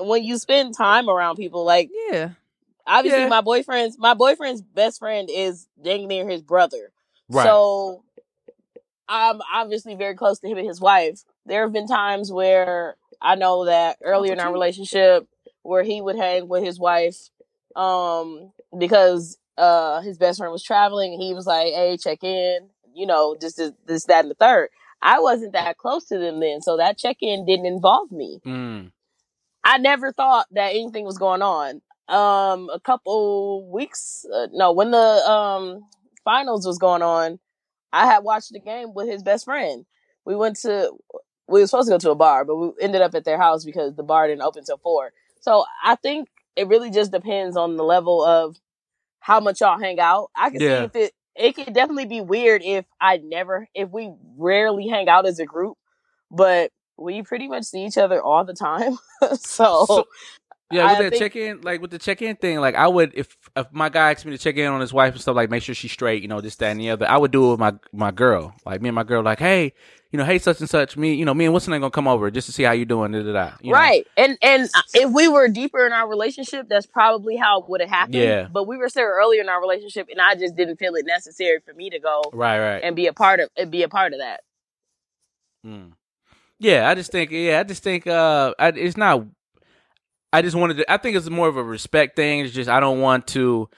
[0.00, 2.30] when you spend time around people, like Yeah.
[2.86, 3.28] obviously Yeah.
[3.28, 6.90] my boyfriend's my boyfriend's best friend is dang near his brother.
[7.28, 7.44] right.
[7.44, 8.02] So
[9.08, 11.22] I'm obviously very close to him and his wife.
[11.46, 15.26] There have been times where I know that earlier in our relationship
[15.62, 17.16] where he would hang with his wife
[17.76, 22.68] um because uh his best friend was traveling and he was like, Hey, check in,
[22.94, 24.68] you know, just this, this, that, and the third.
[25.02, 28.40] I wasn't that close to them then, so that check in didn't involve me.
[28.46, 28.92] Mm.
[29.62, 31.82] I never thought that anything was going on.
[32.08, 35.82] Um, a couple weeks, uh, no, when the um
[36.24, 37.38] finals was going on,
[37.92, 39.84] I had watched the game with his best friend.
[40.24, 40.90] We went to,
[41.48, 43.64] we were supposed to go to a bar, but we ended up at their house
[43.64, 45.12] because the bar didn't open till four.
[45.40, 48.56] So I think it really just depends on the level of
[49.20, 50.30] how much y'all hang out.
[50.36, 50.78] I can Yeah.
[50.80, 55.08] see if it, it could definitely be weird if I never, if we rarely hang
[55.08, 55.76] out as a group,
[56.30, 58.98] but we pretty much see each other all the time.
[59.36, 60.04] so, So-
[60.70, 62.88] Yeah, with I that think- check in, like with the check in thing, like I
[62.88, 65.36] would if if my guy asked me to check in on his wife and stuff,
[65.36, 67.08] like make sure she's straight, you know, this, that, and the other.
[67.08, 69.72] I would do it with my my girl, like me and my girl, like, hey,
[70.14, 72.06] you know, hey, such and such, me, you know, me and what's name gonna come
[72.06, 73.52] over just to see how you doing, da da da.
[73.60, 73.76] you know?
[73.76, 74.06] right.
[74.16, 77.90] And and if we were deeper in our relationship, that's probably how it would have
[77.90, 78.14] happened.
[78.14, 78.46] Yeah.
[78.48, 81.58] But we were still earlier in our relationship, and I just didn't feel it necessary
[81.66, 82.80] for me to go right, right.
[82.84, 84.42] and be a part of and be a part of that.
[85.66, 85.94] Mm.
[86.60, 89.26] Yeah, I just think, yeah, I just think, uh, I, it's not.
[90.32, 90.92] I just wanted to.
[90.92, 92.38] I think it's more of a respect thing.
[92.38, 93.68] It's just I don't want to.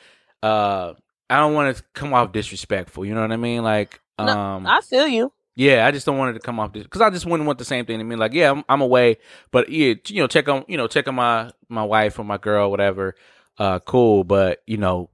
[0.43, 0.93] uh
[1.31, 3.07] I don't want to come off disrespectful.
[3.07, 3.63] You know what I mean?
[3.63, 5.33] Like, No, um, I feel you.
[5.57, 7.59] Yeah, I just don't want it to come off this because I just wouldn't want
[7.59, 8.15] the same thing to me.
[8.15, 9.17] Like, yeah, I'm, I'm away,
[9.51, 12.37] but yeah, you know, check on you know, check on my my wife or my
[12.37, 13.15] girl, whatever.
[13.59, 15.09] Uh, cool, but you know,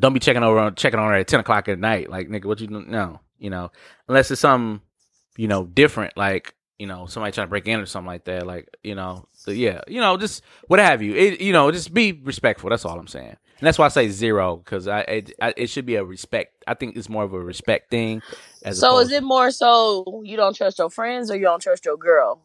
[0.00, 2.08] don't be checking over on checking on her at ten o'clock at night.
[2.08, 3.70] Like, nigga, what you no, you know,
[4.08, 4.80] unless it's something
[5.36, 8.46] you know different, like you know, somebody trying to break in or something like that.
[8.46, 11.14] Like, you know, so yeah, you know, just what have you.
[11.14, 12.70] It, you know, just be respectful.
[12.70, 15.70] That's all I'm saying, and that's why I say zero because I it, I it
[15.70, 16.64] should be a respect.
[16.66, 18.22] I think it's more of a respect thing.
[18.62, 21.84] As So is it more so you don't trust your friends or you don't trust
[21.84, 22.42] your girl?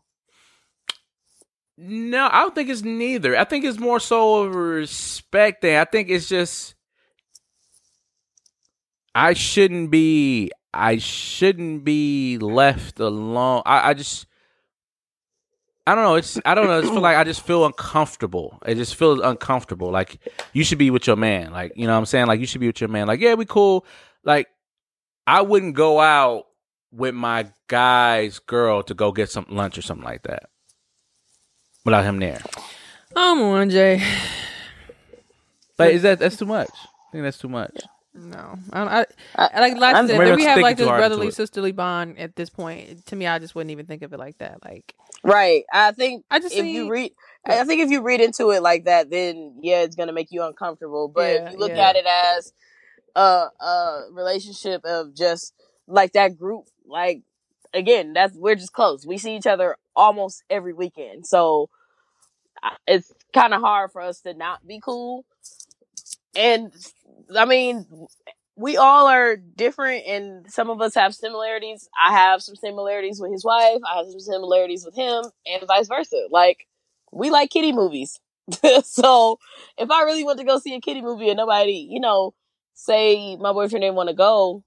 [1.77, 3.35] No, I don't think it's neither.
[3.35, 5.75] I think it's more so of a respect thing.
[5.77, 6.75] I think it's just
[9.13, 13.63] I shouldn't be I shouldn't be left alone.
[13.65, 14.27] I, I just
[15.87, 16.15] I don't know.
[16.15, 16.77] It's I don't know.
[16.77, 18.59] I just feel like I just feel uncomfortable.
[18.65, 19.89] It just feels uncomfortable.
[19.91, 20.19] Like
[20.53, 21.51] you should be with your man.
[21.51, 22.27] Like you know what I'm saying.
[22.27, 23.07] Like you should be with your man.
[23.07, 23.85] Like yeah, we cool.
[24.23, 24.47] Like
[25.25, 26.45] I wouldn't go out
[26.91, 30.49] with my guy's girl to go get some lunch or something like that
[31.83, 32.41] without him there.
[33.15, 34.03] I'm on Jay.
[35.77, 36.69] Like, is that that's too much?
[36.69, 37.75] I think that's too much.
[38.13, 39.05] No, I, don't, I,
[39.35, 42.35] I- I like like I I'm- said, we have like this brotherly sisterly bond at
[42.35, 43.05] this point.
[43.07, 44.63] To me, I just wouldn't even think of it like that.
[44.63, 44.93] Like
[45.23, 45.63] Right.
[45.71, 47.11] I think I just if see, you read
[47.45, 50.43] I think if you read into it like that, then yeah, it's gonna make you
[50.43, 51.07] uncomfortable.
[51.07, 51.89] But Yeah, if you look yeah.
[51.89, 52.53] at it as
[53.15, 55.53] a a relationship of just
[55.87, 57.23] like that group, like
[57.73, 59.05] again, that's we're just close.
[59.05, 61.69] We see each other almost every weekend, so
[62.87, 65.25] it's kind of hard for us to not be cool.
[66.35, 66.71] And
[67.35, 67.85] I mean,
[68.61, 71.89] we all are different, and some of us have similarities.
[71.99, 73.79] I have some similarities with his wife.
[73.91, 76.27] I have some similarities with him, and vice versa.
[76.29, 76.67] Like
[77.11, 78.19] we like kitty movies.
[78.83, 79.39] so
[79.77, 82.33] if I really want to go see a kiddie movie and nobody, you know,
[82.73, 84.63] say my boyfriend didn't want to go,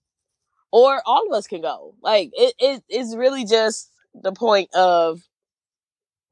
[0.72, 1.94] or all of us can go.
[2.02, 5.20] Like it, it it's really just the point of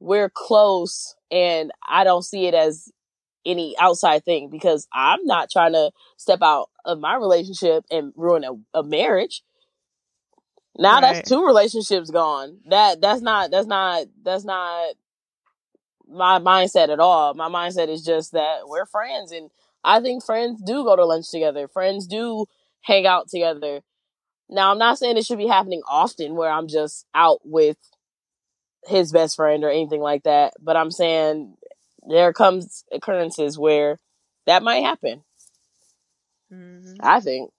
[0.00, 2.90] we're close and I don't see it as
[3.44, 8.44] any outside thing because I'm not trying to step out of my relationship and ruin
[8.44, 9.42] a, a marriage.
[10.78, 11.14] Now Right.
[11.14, 12.58] that's two relationships gone.
[12.66, 14.94] That that's not that's not that's not
[16.08, 17.34] my mindset at all.
[17.34, 19.50] My mindset is just that we're friends and
[19.84, 21.68] I think friends do go to lunch together.
[21.68, 22.46] Friends do
[22.82, 23.80] hang out together.
[24.48, 27.76] Now I'm not saying it should be happening often where I'm just out with
[28.86, 31.54] his best friend or anything like that, but I'm saying
[32.08, 33.98] there comes occurrences where
[34.46, 35.22] that might happen.
[36.52, 36.96] Mhm.
[37.00, 37.50] I think.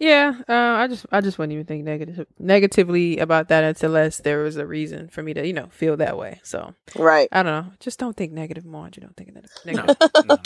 [0.00, 4.40] Yeah, uh, I just I just wouldn't even think negative negatively about that unless there
[4.42, 6.40] was a reason for me to you know feel that way.
[6.42, 7.28] So Right.
[7.30, 7.72] I don't know.
[7.78, 8.96] Just don't think negative, Marge.
[8.96, 9.56] You don't think negative.
[9.64, 9.96] Negative.
[10.26, 10.36] no,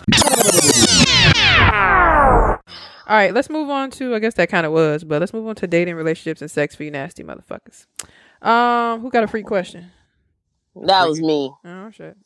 [3.10, 4.14] All right, let's move on to.
[4.14, 6.74] I guess that kind of was, but let's move on to dating, relationships, and sex
[6.74, 7.86] for you nasty motherfuckers.
[8.46, 9.90] Um, who got a free question?
[10.84, 11.52] That was me.
[11.64, 12.16] Oh shit.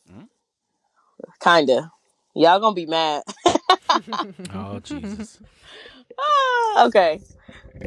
[1.42, 1.90] Kinda.
[2.34, 3.22] Y'all gonna be mad.
[4.54, 5.38] Oh Jesus!
[6.18, 7.20] Ah, okay.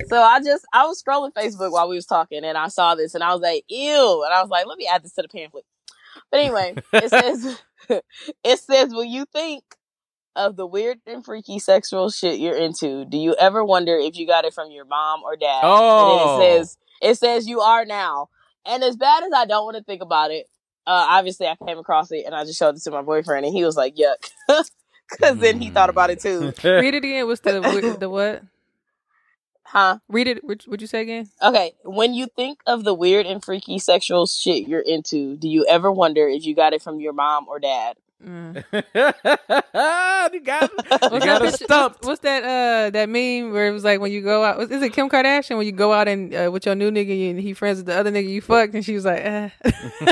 [0.07, 3.13] So I just I was scrolling Facebook while we was talking and I saw this
[3.13, 4.24] and I was like, ew.
[4.24, 5.63] And I was like, let me add this to the pamphlet.
[6.32, 7.61] But anyway, it says
[8.43, 9.63] it says when you think
[10.36, 14.28] of the weird and freaky sexual shit you're into, do you ever wonder if you
[14.28, 15.61] got it from your mom or dad?
[15.63, 16.39] Oh.
[16.39, 18.30] And it says it says you are now.
[18.66, 20.47] And as bad as I don't want to think about it,
[20.88, 23.55] uh, obviously I came across it and I just showed it to my boyfriend and
[23.55, 24.29] he was like, yuck.
[25.21, 26.51] Cause then he thought about it too.
[26.63, 27.27] Read it again.
[27.27, 28.43] What's the the what?
[29.63, 29.99] Huh?
[30.07, 30.43] Read it.
[30.43, 31.29] Would would you say again?
[31.41, 35.65] Okay, when you think of the weird and freaky sexual shit you're into, do you
[35.67, 37.97] ever wonder if you got it from your mom or dad?
[38.24, 38.63] Mm.
[40.34, 40.72] you got
[41.13, 42.05] you got stumped.
[42.05, 42.43] What's that?
[42.43, 44.61] Uh, that meme where it was like when you go out.
[44.72, 47.39] Is it Kim Kardashian when you go out and uh, with your new nigga and
[47.39, 49.49] he friends with the other nigga you fucked and she was like, uh.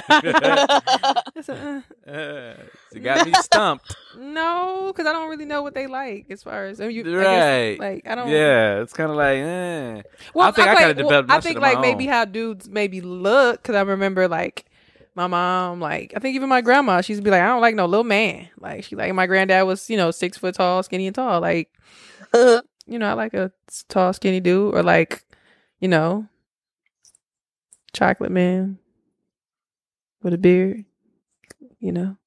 [0.10, 2.12] I said, uh.
[2.12, 2.54] Uh,
[2.94, 3.96] you got me stumped.
[4.18, 7.20] No, because I don't really know what they like as far as I mean, you,
[7.20, 7.72] I Right.
[7.72, 8.28] guess, like I don't.
[8.30, 10.02] Yeah, it's kind of like, eh.
[10.34, 11.30] Well, I think I, like- kind of developed.
[11.30, 13.82] well, my I think shit on my like maybe how dudes maybe look because I
[13.82, 14.66] remember like
[15.16, 17.62] my mom, like I think even my grandma, she used to be like, I don't
[17.62, 18.50] like no little man.
[18.60, 21.40] Like she like my granddad was you know six foot tall, skinny and tall.
[21.42, 21.70] Like
[22.34, 23.52] you know I like a
[23.90, 25.26] tall, skinny dude or like
[25.80, 26.28] you know
[27.94, 28.80] chocolate man
[30.22, 30.86] with a beard.
[31.80, 32.18] You know,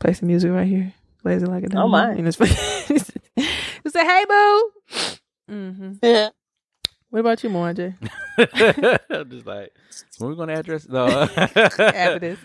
[0.00, 0.92] play some music right here,
[1.22, 1.84] lazy like a dog.
[1.84, 2.10] Oh, my.
[2.10, 2.46] And it's say,
[3.94, 4.70] hey boo.
[5.50, 6.26] Mm-hmm.
[7.14, 7.94] What about you, Mwanje?
[9.08, 9.72] I'm just like,
[10.18, 10.88] when we gonna address?
[10.88, 11.06] No,
[11.36, 12.38] After this.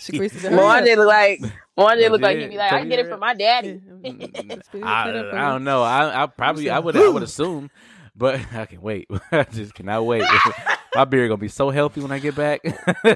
[0.00, 1.38] Shakri said, up." Mwanje look like
[1.78, 2.42] Mwanje Oh, look like yeah.
[2.42, 3.80] he'd be like, I me get it from my daddy.
[3.98, 4.82] Mm, mm, mm.
[4.82, 5.84] I, I don't know.
[5.84, 7.70] I, I probably I would I would assume,
[8.16, 9.06] but I can wait.
[9.30, 10.24] I just cannot wait.
[10.96, 12.60] my beard gonna be so healthy when I get back.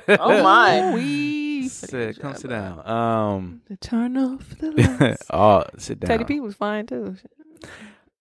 [0.08, 0.94] Oh my.
[0.94, 2.88] We Sit, come sit down.
[2.88, 3.62] Um.
[3.66, 5.24] To turn off the lights.
[5.30, 6.08] oh, sit down.
[6.08, 7.16] Teddy P was fine too.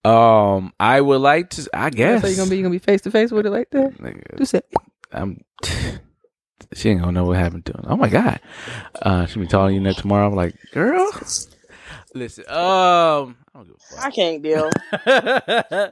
[0.04, 1.70] Um, I would like to.
[1.74, 3.70] I guess So you gonna be you gonna be face to face with it like
[3.72, 3.98] that?
[3.98, 4.62] Nigga, Do say
[5.12, 5.44] I'm.
[6.74, 7.84] She ain't gonna know what happened to him.
[7.88, 8.40] Oh my god.
[9.02, 10.28] Uh, she be calling you that tomorrow.
[10.28, 11.12] I'm like, girl.
[12.16, 12.46] Listen.
[12.48, 13.36] Um.
[13.54, 14.70] I don't give a I can't deal.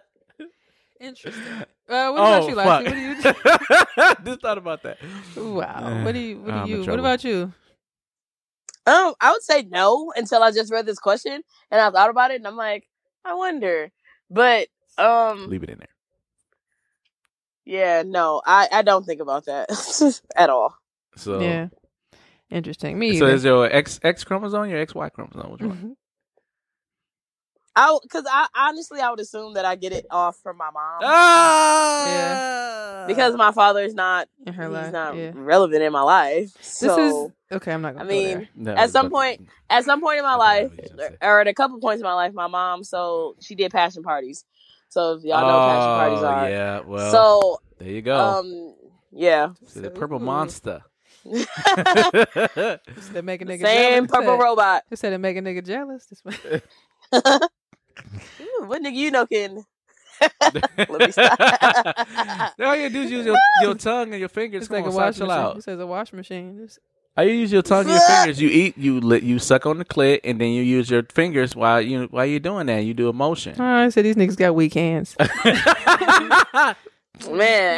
[1.01, 1.43] interesting.
[1.89, 2.65] Uh, what about oh you, fuck.
[2.65, 2.85] Lassie?
[2.85, 4.25] What do you?
[4.25, 4.99] Just thought about that.
[5.35, 6.05] Wow.
[6.05, 6.39] What do you?
[6.39, 6.85] What I'm do you?
[6.85, 7.51] What about you?
[8.85, 12.31] Um, I would say no until I just read this question and I thought about
[12.31, 12.87] it and I'm like,
[13.25, 13.91] I wonder.
[14.29, 14.67] But
[14.97, 15.87] um Leave it in there.
[17.65, 19.69] yeah, no, I, I don't think about that
[20.35, 20.75] at all.
[21.15, 21.67] So Yeah.
[22.49, 22.97] Interesting.
[22.97, 23.17] Me.
[23.19, 23.35] So either.
[23.35, 25.51] is your X X chromosome, your X Y chromosome?
[25.51, 25.95] Which one?
[27.75, 31.01] I because I honestly I would assume that I get it off from my mom
[31.03, 34.91] Ah, because my father is not In her he's life.
[34.91, 35.31] not yeah.
[35.33, 36.53] relevant in my life.
[36.55, 37.73] This So is okay.
[37.73, 38.05] I'm not I gonna.
[38.09, 38.75] mean, go there.
[38.75, 41.17] No, at some point- at some point in my life, what you gonna say?
[41.21, 44.45] or at a couple points in my life, my mom so she did passion parties.
[44.89, 46.49] So if y'all know what passion parties Oh, are.
[46.49, 48.15] Yeah, well, so there you go.
[48.17, 48.75] um
[49.11, 50.25] yeah, See the purple Ooh.
[50.25, 50.81] monster.
[51.23, 51.47] This
[53.11, 54.11] said make a nigga same jealous.
[54.11, 54.83] purple said- robot.
[54.89, 56.05] This said it make a nigga jealous.
[56.07, 56.35] This one.
[58.41, 59.63] Ooh, what nigga you know can?
[60.41, 61.39] Let me stop.
[62.59, 64.63] All you do is use your, your tongue and your fingers.
[64.63, 65.41] It's Come like a on, wash chill machine.
[65.43, 65.57] out.
[65.57, 66.57] It says a wash machine.
[66.57, 66.77] This-
[67.17, 68.41] All you use your tongue and your fingers.
[68.41, 71.55] You eat, you li- you suck on the clit, and then you use your fingers
[71.55, 72.83] while you while you're doing that.
[72.83, 73.59] You do a motion.
[73.61, 75.15] I said these niggas got weak hands.
[75.19, 75.29] Man,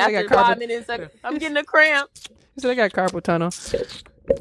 [0.01, 2.09] I got after carpal- five minutes, I- I'm getting a cramp.
[2.55, 3.51] He said I got carpal tunnel.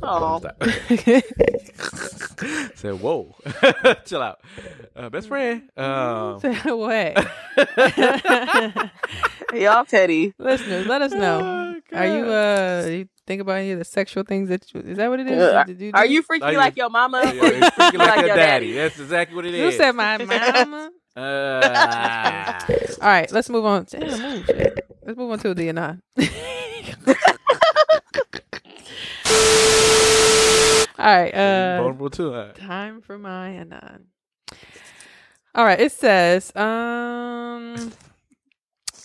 [0.03, 0.63] Oh, Stop.
[2.77, 3.35] Said, whoa,
[4.07, 4.41] chill out,
[4.97, 5.69] uh, best friend.
[5.77, 7.29] Um, what?
[9.55, 10.33] y'all petty.
[10.39, 11.77] Listeners, let us know.
[11.93, 12.85] Oh, Are you God.
[12.85, 15.27] uh you think about any of the sexual things that you, is that what it
[15.29, 15.39] is?
[15.43, 17.21] Uh, Did you Are you freaky Are you- like your mama?
[17.25, 18.67] Yeah, it's freaking like, Like your your daddy.
[18.69, 18.73] daddy.
[18.73, 19.77] That's exactly what it You is.
[19.77, 20.91] said my mama.
[21.17, 22.61] Uh,
[23.03, 23.87] All right, let's move on.
[23.91, 24.87] Damn, move, shit.
[25.05, 26.01] Let's move on to the anon.
[30.99, 32.33] All right, uh, vulnerable too.
[32.33, 32.53] huh?
[32.55, 34.07] time for my anon.
[35.55, 37.91] All right, it says, um,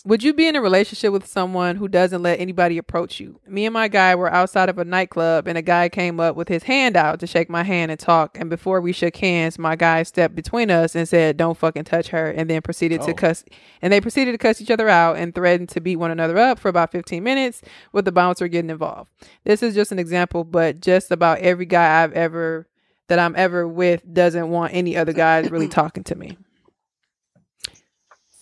[0.06, 3.40] would you be in a relationship with someone who doesn't let anybody approach you?
[3.48, 6.48] Me and my guy were outside of a nightclub, and a guy came up with
[6.48, 8.38] his hand out to shake my hand and talk.
[8.40, 12.10] And before we shook hands, my guy stepped between us and said, "Don't fucking touch
[12.10, 13.16] her," and then proceeded to Oh.
[13.16, 13.44] cuss.
[13.82, 16.60] And they proceeded to cuss each other out and threatened to beat one another up
[16.60, 19.10] for about 15 minutes, with the bouncer getting involved.
[19.44, 22.68] This is just an example, but just about every guy I've ever
[23.08, 26.38] that I'm ever with doesn't want any other guys really talking to me.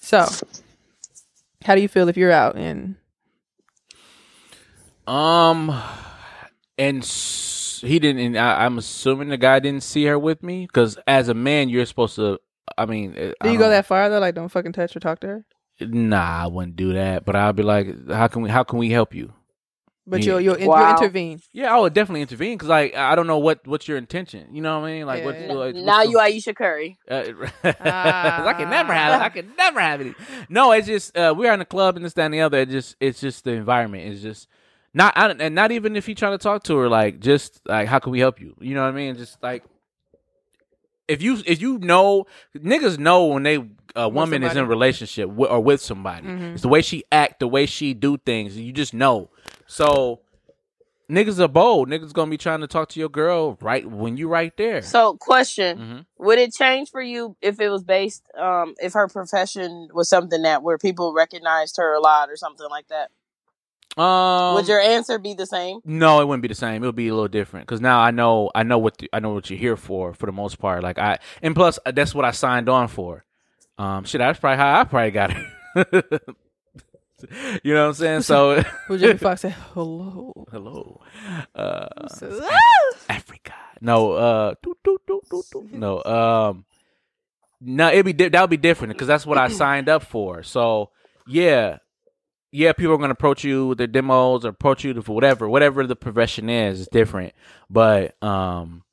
[0.02, 0.28] So,
[1.64, 2.96] how do you feel if you're out and
[5.08, 5.78] Um,
[6.78, 8.22] and s- he didn't.
[8.26, 11.70] And I, I'm assuming the guy didn't see her with me because as a man,
[11.70, 12.40] you're supposed to.
[12.78, 14.20] I mean, I do you go that far though?
[14.20, 15.46] Like, don't fucking touch or talk to her.
[15.82, 17.26] Nah, I wouldn't do that.
[17.26, 18.50] But I'll be like, how can we?
[18.50, 19.34] How can we help you?
[20.06, 20.34] But Yeah.
[20.34, 21.42] you'll you'll, you'll intervene.
[21.54, 24.54] Yeah, I would definitely intervene because like I don't know what what's your intention.
[24.54, 25.06] You know what I mean?
[25.06, 25.76] Like Yeah, what?
[25.76, 25.82] yeah.
[25.82, 26.98] Now what's you the- Ayesha Curry.
[27.10, 27.24] Uh,
[27.64, 29.22] I can never have.
[29.22, 29.24] It.
[29.26, 30.16] I can never have it.
[30.50, 32.60] No, it's just uh, we're in the club and this, that, and the other.
[32.60, 34.12] It just it's just the environment.
[34.12, 34.48] It's just
[34.94, 36.90] not I, don't- and not even if you trying to talk to her.
[36.90, 38.56] Like just like how can we help you?
[38.60, 39.16] You know what I mean?
[39.16, 39.64] Just like
[41.14, 43.58] if you if you know niggas know when they
[43.96, 46.28] a woman is in a relationship wi- or with somebody.
[46.28, 46.54] Mhm.
[46.54, 48.58] It's the way she act, the way she do things.
[48.58, 49.30] You just know.
[49.68, 50.20] So.
[51.12, 51.90] Niggas are bold.
[51.90, 54.82] Niggas gonna be trying to talk to your girl right when you right there.
[54.82, 56.06] So, question: Mhm.
[56.26, 60.42] Would it change for you if it was based, um, if her profession was something
[60.44, 63.12] that where people recognized her a lot or something like that?
[63.98, 65.80] Um, Would your answer be the same?
[65.86, 66.84] No, it wouldn't be the same.
[66.84, 69.20] It would be a little different because now I know I know what the, I
[69.20, 70.82] know what you're here for for the most part.
[70.82, 73.24] Like I and plus uh, that's what I signed on for.
[73.78, 75.38] Um, shit, that's probably how I probably got it.
[77.64, 78.22] you know what I'm saying?
[78.22, 80.46] So Who Jamie Foxx said hello.
[80.52, 81.02] hello,
[81.56, 82.42] uh, So-
[83.10, 83.54] Africa.
[83.82, 85.68] No, uh, doo, doo, doo, doo, doo.
[85.72, 86.66] no, um,
[87.60, 90.42] no, it'd be di- that would be different because that's what I signed up for.
[90.44, 90.90] So
[91.28, 91.78] yeah,
[92.54, 95.88] yeah, people are gonna approach you with their demos or approach you for whatever, whatever
[95.88, 97.34] the profession is, is different.
[97.68, 98.84] But um,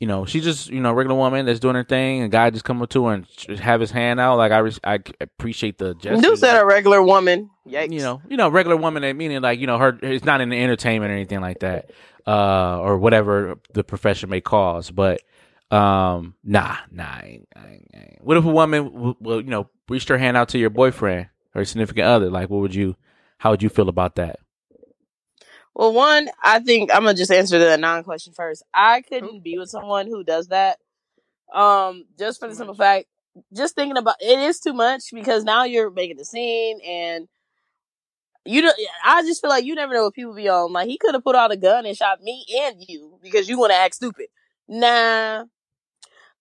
[0.00, 2.48] you know, she's just you know a regular woman that's doing her thing, and guy
[2.48, 4.38] just come up to her and have his hand out.
[4.38, 6.26] Like I, res- I appreciate the gesture.
[6.26, 7.50] You said a regular woman.
[7.68, 7.92] Yikes.
[7.92, 10.60] you know, you know, regular woman, meaning like you know, her it's not in the
[10.60, 11.90] entertainment or anything like that,
[12.26, 14.90] uh, or whatever the profession may cause.
[14.90, 15.20] But
[15.70, 17.04] um, nah, nah.
[17.04, 18.24] I ain't, I ain't, I ain't.
[18.24, 21.28] What if a woman, w- well, you know, reached her hand out to your boyfriend
[21.54, 22.30] or significant other?
[22.30, 22.96] Like, what would you?
[23.38, 24.38] How would you feel about that?
[25.74, 28.62] Well, one, I think I'm gonna just answer the non question first.
[28.74, 30.78] I couldn't be with someone who does that.
[31.52, 33.06] Um, just for the simple fact,
[33.54, 37.28] just thinking about it is too much because now you're making the scene and
[38.44, 38.76] you don't.
[39.04, 40.72] I just feel like you never know what people be on.
[40.72, 43.58] Like he could have put out a gun and shot me and you because you
[43.58, 44.26] want to act stupid.
[44.68, 45.44] Nah.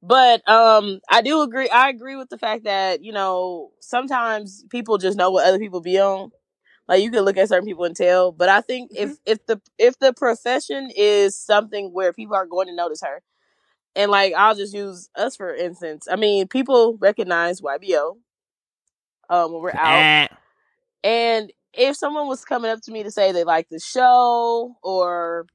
[0.02, 1.70] But um, I do agree.
[1.70, 5.82] I agree with the fact that you know sometimes people just know what other people
[5.82, 6.32] be on
[6.88, 9.62] like you can look at certain people and tell but i think if if the
[9.78, 13.22] if the profession is something where people are going to notice her
[13.95, 18.18] and like i'll just use us for instance i mean people recognize ybo
[19.30, 20.10] um when we're out
[21.04, 25.45] and if someone was coming up to me to say they like the show or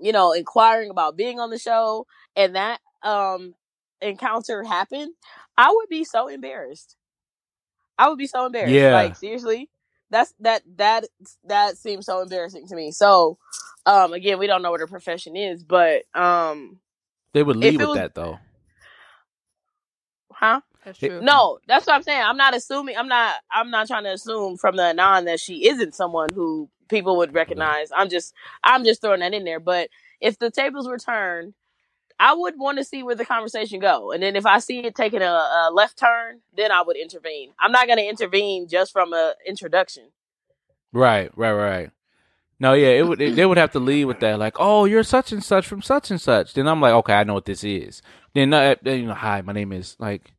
[0.00, 3.54] you know inquiring about being on the show and that um
[4.02, 5.12] encounter happened
[5.58, 6.96] i would be so embarrassed
[7.98, 8.92] i would be so embarrassed Yeah.
[8.92, 9.70] like seriously
[10.10, 11.06] that's that that
[11.44, 13.38] that seems so embarrassing to me so
[13.86, 16.78] um again we don't know what her profession is but um
[17.34, 18.38] They would leave with was- that though.
[20.32, 21.22] huh That's true.
[21.22, 24.56] no that's what i'm saying i'm not assuming i'm not i'm not trying to assume
[24.56, 28.34] from the anon that she isn't someone who people would recognize i'm just
[28.64, 29.88] i'm just throwing that in there but
[30.20, 31.54] if the tables were turned
[32.20, 34.94] i would want to see where the conversation go and then if i see it
[34.94, 38.92] taking a, a left turn then i would intervene i'm not going to intervene just
[38.92, 40.04] from a introduction
[40.92, 41.90] Right, right, right.
[42.60, 43.20] No, yeah, it would.
[43.20, 45.82] It, they would have to lead with that, like, "Oh, you're such and such from
[45.82, 48.00] such and such." Then I'm like, "Okay, I know what this is."
[48.32, 50.32] Then, uh, then you know, hi, my name is like,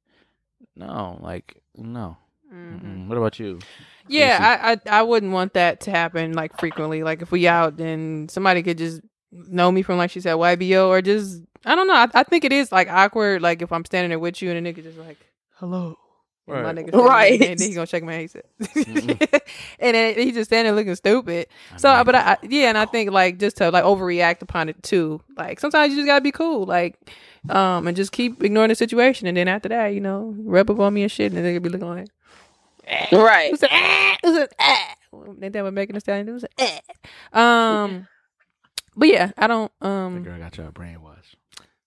[0.75, 2.15] no, like, no.
[2.51, 2.81] Mhm.
[2.81, 3.07] Mm-mm.
[3.09, 3.59] What about you?
[4.07, 7.03] Yeah, I, I I wouldn't want that to happen like frequently.
[7.03, 9.01] Like if we out, then somebody could just
[9.47, 11.93] know me from like she said YBO or just I don't know.
[11.95, 13.41] I, I think it is like awkward.
[13.41, 15.17] Like if I'm standing there with you and a nigga just like
[15.55, 15.97] hello.
[16.47, 16.75] And My Right.
[16.75, 17.41] nigga standing there, Right.
[17.41, 18.21] and then he gonna shake my hand.
[18.21, 19.41] He said,
[19.79, 21.47] and then he just standing looking stupid.
[21.77, 24.81] So, but I, I yeah, and I think like just to like overreact upon it
[24.83, 25.21] too.
[25.35, 26.97] Like sometimes you just gotta be cool, like,
[27.49, 30.79] um, and just keep ignoring the situation, and then after that, you know, rub up
[30.79, 32.07] on me and shit, and then they be looking like,
[33.11, 33.49] Right.
[33.49, 33.71] who's that?
[33.73, 34.53] Ah, who's that?
[34.59, 34.95] Ah.
[35.41, 36.35] Ain't that what Megan Thee Stallion do?
[36.35, 36.83] It's like,
[37.33, 37.83] ah.
[37.85, 38.07] Um,
[38.95, 40.23] but yeah, I don't The um.
[40.23, 41.35] girl got your brainwashed.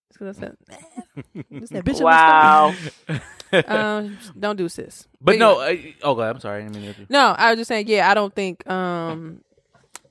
[0.09, 0.57] it's 'cause I said.
[1.51, 2.75] It's that bitch in my Wow.
[3.67, 5.09] Um, don't do sis.
[5.23, 5.95] But no, anyway.
[6.03, 6.63] uh, oh, God, I'm sorry.
[6.63, 9.41] I didn't mean to- No, I was just saying, yeah, I don't think um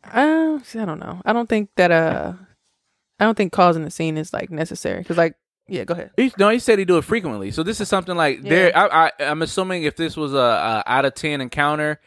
[0.04, 1.22] uh, I don't know.
[1.26, 2.34] I don't think that uh
[3.20, 5.36] I don't think causing a scene is like necessary cuz like
[5.70, 6.12] yeah, go ahead.
[6.16, 7.52] He, no, he said he do it frequently.
[7.52, 8.72] So this is something like there.
[8.76, 12.00] I, I, I'm assuming if this was a, a out of ten encounter,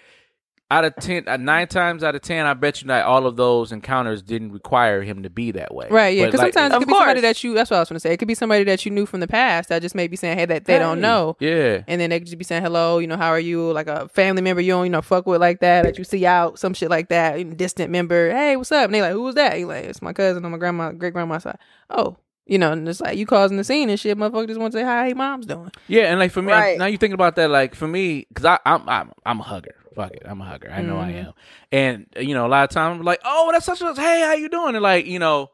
[0.71, 3.37] out of ten, uh, nine times out of ten, I bet you that all of
[3.37, 5.89] those encounters didn't require him to be that way.
[5.91, 7.23] Right, yeah, But, cuz like, sometimes it Of could be somebody course.
[7.35, 8.13] that you that's what I was going to say.
[8.13, 10.39] It could be somebody that you knew from the past that just may be saying
[10.39, 11.37] hey that they don't know.
[11.41, 11.83] Yeah.
[11.89, 13.73] And then they could just be saying hello, you know, how are you?
[13.73, 16.25] Like a family member you don't, you know, fuck with like that, that you see
[16.25, 18.31] out, some shit like that, even distant member.
[18.31, 18.85] Hey, what's up?
[18.85, 19.59] And they like, who was that?
[19.59, 21.59] You like, it's my cousin on my grandma, great grandma's side.
[21.91, 22.17] Oh,
[22.47, 24.17] you know, and it's like you causing the scene and shit.
[24.19, 25.71] Motherfucker just want to say hi, hey, mom's doing.
[25.89, 26.79] Yeah, and like for me, Right.
[26.79, 29.75] now you thinking about that, like for me, because I I'm, I'm I'm a hugger.
[29.95, 30.71] Fuck it, I'm a hugger.
[30.71, 31.27] I know I Mhm.
[31.27, 31.33] am.
[31.73, 34.21] And uh, you know, a lot of times I'm like, oh, that's such a hey,
[34.23, 34.75] how you doing?
[34.77, 35.51] And like, you know,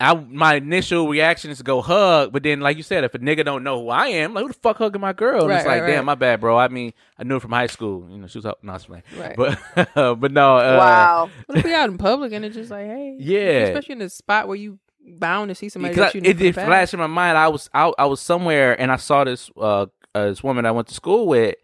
[0.00, 3.18] I my initial reaction is to go hug, but then like you said, if a
[3.18, 5.40] nigga don't know who I am, like who the fuck hugging my girl?
[5.40, 6.04] And Right, it's like, right, damn, right.
[6.04, 6.56] my bad, bro.
[6.56, 8.06] I mean, I knew her from high school.
[8.10, 8.58] You know, she was up.
[8.62, 9.02] No, I'm playing.
[9.16, 9.36] Right.
[9.36, 9.58] But
[10.20, 11.30] but no, uh, wow.
[11.46, 13.40] What if we out in public and it's just like, hey, Yeah.
[13.66, 16.54] especially in a spot where you bound to see somebody that you I- it did
[16.54, 17.36] flash in my mind.
[17.38, 17.94] I was out.
[17.98, 21.26] I was somewhere, and I saw this uh, uh this woman I went to school
[21.26, 21.56] with,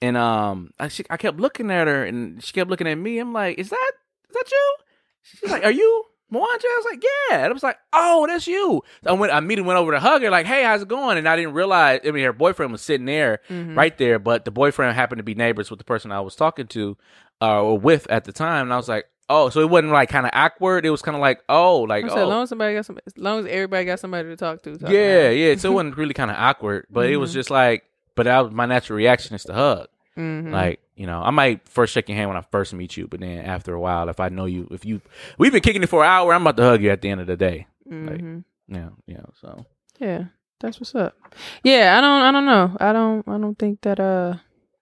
[0.00, 3.18] and um, I she, I kept looking at her, and she kept looking at me.
[3.18, 3.90] I'm like, is that
[4.28, 4.74] is that you?
[5.22, 6.40] She's like, are you Mwanje?
[6.40, 7.36] I was like, yeah.
[7.38, 8.82] And I was like, oh, that's you.
[9.04, 9.32] So I went.
[9.32, 11.18] I immediately went over to hug her, like, hey, how's it going?
[11.18, 12.00] And I didn't realize.
[12.06, 13.76] I mean, her boyfriend was sitting there, Mhm.
[13.76, 16.66] right there, but the boyfriend happened to be neighbors with the person I was talking
[16.68, 16.96] to,
[17.42, 18.62] uh, or with at the time.
[18.66, 20.86] And I was like, oh, so it wasn't like kind of awkward.
[20.86, 22.22] It was kind of like, oh, like, I'm oh.
[22.22, 24.76] as long as somebody got some, as long as everybody got somebody to talk to.
[24.78, 25.54] talk Yeah, yeah.
[25.56, 27.34] So it wasn't really kind of awkward, but it was Mhm.
[27.34, 27.84] just like,
[28.18, 29.88] but that was my natural reaction is to hug.
[30.16, 30.50] Mhm.
[30.52, 33.20] Like, you know, I might first shake your hand when I first meet you, but
[33.20, 35.00] then after a while, if I know you, if you,
[35.38, 37.20] we've been kicking it for an hour, I'm about to hug you at the end
[37.20, 37.66] of the day.
[37.88, 38.44] like- Mhm.
[38.68, 39.22] Yeah, yeah.
[39.40, 39.64] So
[39.98, 40.24] Yeah,
[40.60, 41.14] that's what's up.
[41.62, 42.76] Yeah, I don't, I don't know.
[42.80, 43.98] I don't, I don't think that.
[44.00, 44.34] Uh,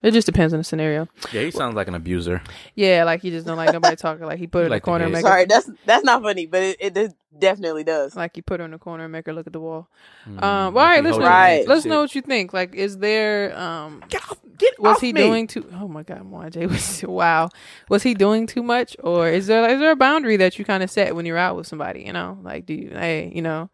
[0.07, 1.07] it just depends on the scenario.
[1.31, 2.41] yeah, he sounds like an abuser.
[2.75, 4.25] Yeah, like he just don't like nobody talking.
[4.25, 5.23] Like he put her in like the the corner, and head.
[5.23, 8.15] make her, Sorry, that's that's not funny, but it, it, it definitely does.
[8.15, 9.87] like he put her in the corner and make her look at the wall.
[10.27, 11.25] Mm, Um, like well, all right, let's know.
[11.25, 11.67] Right.
[11.67, 12.53] Let's know what you think.
[12.53, 15.21] Like, is there um Get off, get was off he me.
[15.21, 17.49] doing too oh my god Mwanje was wow
[17.89, 20.81] was he doing too much or is there is there a boundary that you kind
[20.81, 23.69] of set when you're out with somebody you know like do you hey you know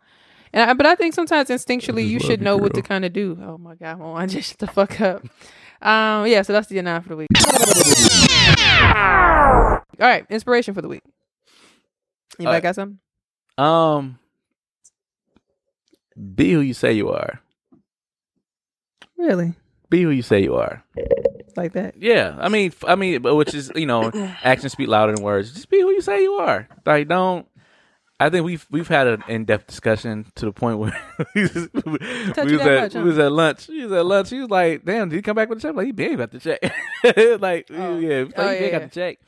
[0.52, 3.14] and I, but I think sometimes instinctually you should you, know what to kind of
[3.14, 5.24] do oh my god Mwanje shut the fuck up
[5.84, 7.28] um yeah so that's the nine for the week
[10.00, 11.04] all right inspiration for the week
[12.40, 13.00] anybody got something
[13.58, 14.18] Um,
[16.36, 17.40] be who you say you are.
[19.18, 19.54] really
[19.90, 20.84] Be who you say you are.
[21.56, 24.10] like that Yeah, I mean, I mean, but which is you know,
[24.44, 25.54] actions speak louder than words.
[25.54, 26.68] Just be who you say you are.
[26.86, 27.48] Like, don't.
[28.24, 30.98] I think we've we've had an in depth discussion to the point where
[31.36, 33.00] we was, we was at much, huh?
[33.00, 33.66] we was at lunch.
[33.68, 34.30] He was at lunch.
[34.30, 36.32] He was like, "Damn, did he come back with the check?" Like, he been got
[36.32, 36.60] the check.
[37.42, 38.00] like, Oh.
[38.00, 38.70] yeah, like, Oh, he oh, been yeah.
[38.72, 39.20] got the check.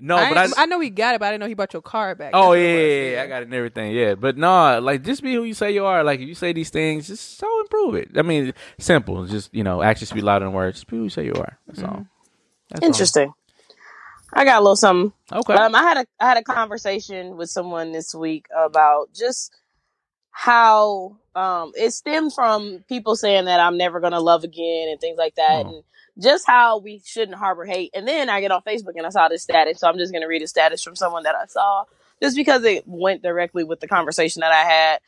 [0.00, 0.62] No, I, but I.
[0.62, 2.52] I know he got it but I didn't know he brought your car back Oh
[2.52, 3.92] yeah, yeah, yeah, I got it and everything.
[3.92, 6.04] Yeah, but no, like just be who you say you are.
[6.04, 8.10] Like if you say these things, just so improve it.
[8.16, 9.26] I mean, simple.
[9.26, 10.78] Just you know, actions speak louder than words.
[10.78, 11.58] Just be who you say you are.
[11.66, 11.88] That's all.
[11.90, 12.02] Mm-hmm.
[12.70, 12.82] That's
[13.26, 13.36] all.
[14.32, 15.12] I got a little something.
[15.32, 15.54] Okay.
[15.54, 19.52] Um, I had a I had a conversation with someone this week about just
[20.30, 25.18] how um it stemmed from people saying that I'm never gonna love again and things
[25.18, 25.68] like that, Oh.
[25.68, 25.82] and
[26.22, 27.90] just how we shouldn't harbor hate.
[27.94, 30.28] And then I get on Facebook and I saw this status, so I'm just gonna
[30.28, 31.84] read a status from someone that I saw,
[32.22, 35.00] just because it went directly with the conversation that I had.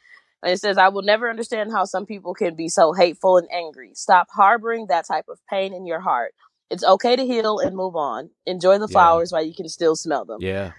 [0.42, 3.46] And it says, I will never understand how some people can be so hateful and
[3.52, 3.90] angry.
[3.92, 6.34] Stop harboring that type of pain in your heart.
[6.70, 8.30] It's okay to heal and move on.
[8.46, 8.92] Enjoy the Yeah.
[8.92, 10.38] flowers while you can still smell them.
[10.40, 10.72] yeah.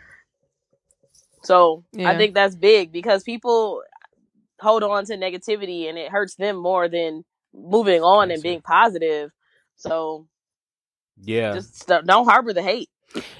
[1.43, 2.09] So Yeah.
[2.09, 3.81] I think that's big because people
[4.59, 7.23] hold on to negativity and it hurts them more than
[7.53, 8.43] moving on and Crazy.
[8.43, 9.31] being positive.
[9.75, 10.27] So
[11.23, 11.53] Yeah.
[11.55, 12.89] just st- don't harbor the hate.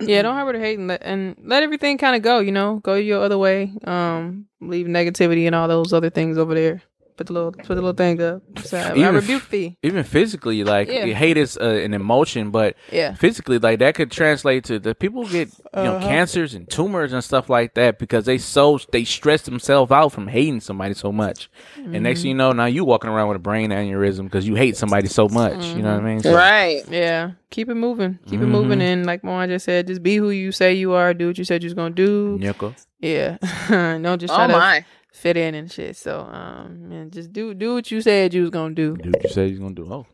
[0.02, 2.39] yeah, don't harbor the hate and let, and let everything kind of go.
[2.39, 3.72] You know, go your other way.
[3.86, 6.82] Um, leave negativity and all those other things over there.
[7.18, 8.41] Put the little put the little thing up.
[8.64, 9.78] So I, I Even rebuke f- thee.
[9.84, 11.05] Even physically, like Yeah.
[11.07, 13.14] hate is uh, an emotion, but Yeah.
[13.16, 16.07] physically, like that could translate to the people get you know Uh-huh.
[16.07, 20.28] cancers and tumors and stuff like that because they so they stress themselves out from
[20.28, 23.39] hating somebody so much, and next thing you know, now you walking around with a
[23.39, 25.66] brain aneurysm because you hate somebody so much.
[25.76, 26.20] You know what I mean?
[26.22, 26.84] So- Right.
[26.89, 27.32] Yeah.
[27.49, 28.18] Keep it moving.
[28.28, 28.43] Keep Mm-hmm.
[28.43, 28.82] it moving.
[28.82, 31.14] And like Moan just said, just be who you say you are.
[31.14, 32.38] Do what you said you was gonna do.
[32.39, 32.74] Nickel.
[32.99, 33.38] Yeah.
[33.70, 34.86] Don't just try Oh to my.
[35.12, 35.95] Fit in and shit.
[35.95, 38.97] So um, man, just do do what you said you was gonna do.
[38.97, 39.88] Do what you said you was gonna do.
[39.91, 40.05] Oh,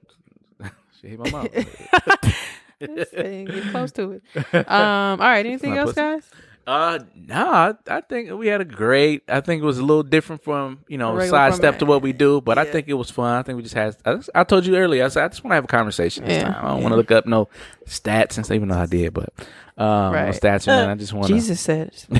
[1.02, 1.52] she hit my mouth.
[2.80, 4.24] Get close to it.
[4.54, 5.20] Um.
[5.22, 5.45] All right.
[5.45, 6.24] Anything else, guys?
[6.68, 9.24] Uh, nah, I, I think we had a great.
[9.30, 12.41] I think it was a little different from you know sidestep to what we do,
[12.41, 13.39] but I think it was fun.
[13.39, 13.95] I think we just had.
[14.03, 15.05] I, just- I told you earlier.
[15.05, 16.26] I said I just want to have a conversation.
[16.26, 16.65] This Yeah, time.
[16.65, 16.84] I don't yeah.
[16.84, 17.47] want to look up no
[17.86, 19.30] stats since even though I did, but
[19.78, 20.34] um, no Right.
[20.36, 20.89] stats or.
[20.91, 21.28] I just want.
[21.28, 21.93] Jesus said.
[22.11, 22.20] All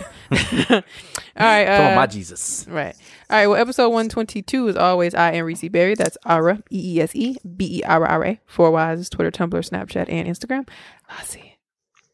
[1.36, 1.66] right.
[1.66, 2.66] Come on, uh, my Jesus.
[2.70, 2.96] Right.
[3.30, 3.48] All right.
[3.48, 5.96] Well, episode 122 is always I am Reese Berry.
[5.96, 8.40] That's Ara, E E S E B E R R A.
[8.46, 10.70] Four Y's, Twitter, Tumblr, Snapchat, and Instagram.
[11.10, 11.57] Lassie.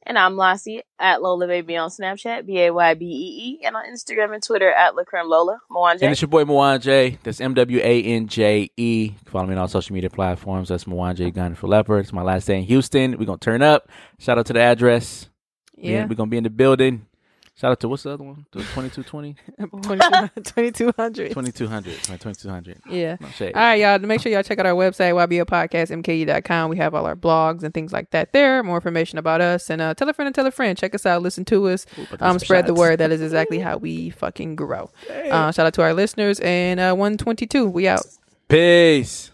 [0.06, 3.76] And I'm Lassie at Lola Baby on Snapchat, B A Y B E E, and
[3.76, 5.60] on Instagram and Twitter at Lacreme Lola.
[6.02, 7.18] And it's your boy Mwanje.
[7.24, 9.12] That's M W A N J E.
[9.26, 10.70] Follow me on all social media platforms.
[10.70, 11.34] That's Mwanje.
[11.34, 12.02] Gun for Leopard.
[12.02, 13.18] It's my last day in Houston.
[13.18, 13.90] We're gonna turn up.
[14.20, 15.30] Shout out to the address.
[15.78, 16.06] Yeah.
[16.06, 17.06] we're gonna be in the building.
[17.56, 18.48] Shout out to what's the other one?
[18.52, 19.36] The 2220?
[19.60, 20.32] 2200.
[20.44, 21.32] 2200.
[22.04, 22.82] 2200.
[22.90, 23.18] Yeah.
[23.20, 23.28] No.
[23.40, 24.00] All right, y'all.
[24.00, 26.70] Make sure y'all check out our website, ybopodcastmke.com.
[26.72, 28.64] We have all our blogs and things like that there.
[28.64, 29.70] More information about us.
[29.70, 30.76] And uh, tell a friend and tell a friend.
[30.78, 31.22] Check us out.
[31.22, 31.86] Listen to us.
[32.10, 33.00] but there's Um, some spread the word.
[33.00, 34.90] That is exactly how we fucking grow.
[35.10, 36.40] Uh, shout out to our listeners.
[36.40, 37.68] And uh, 122.
[37.68, 38.02] We out.
[38.48, 39.32] Peace.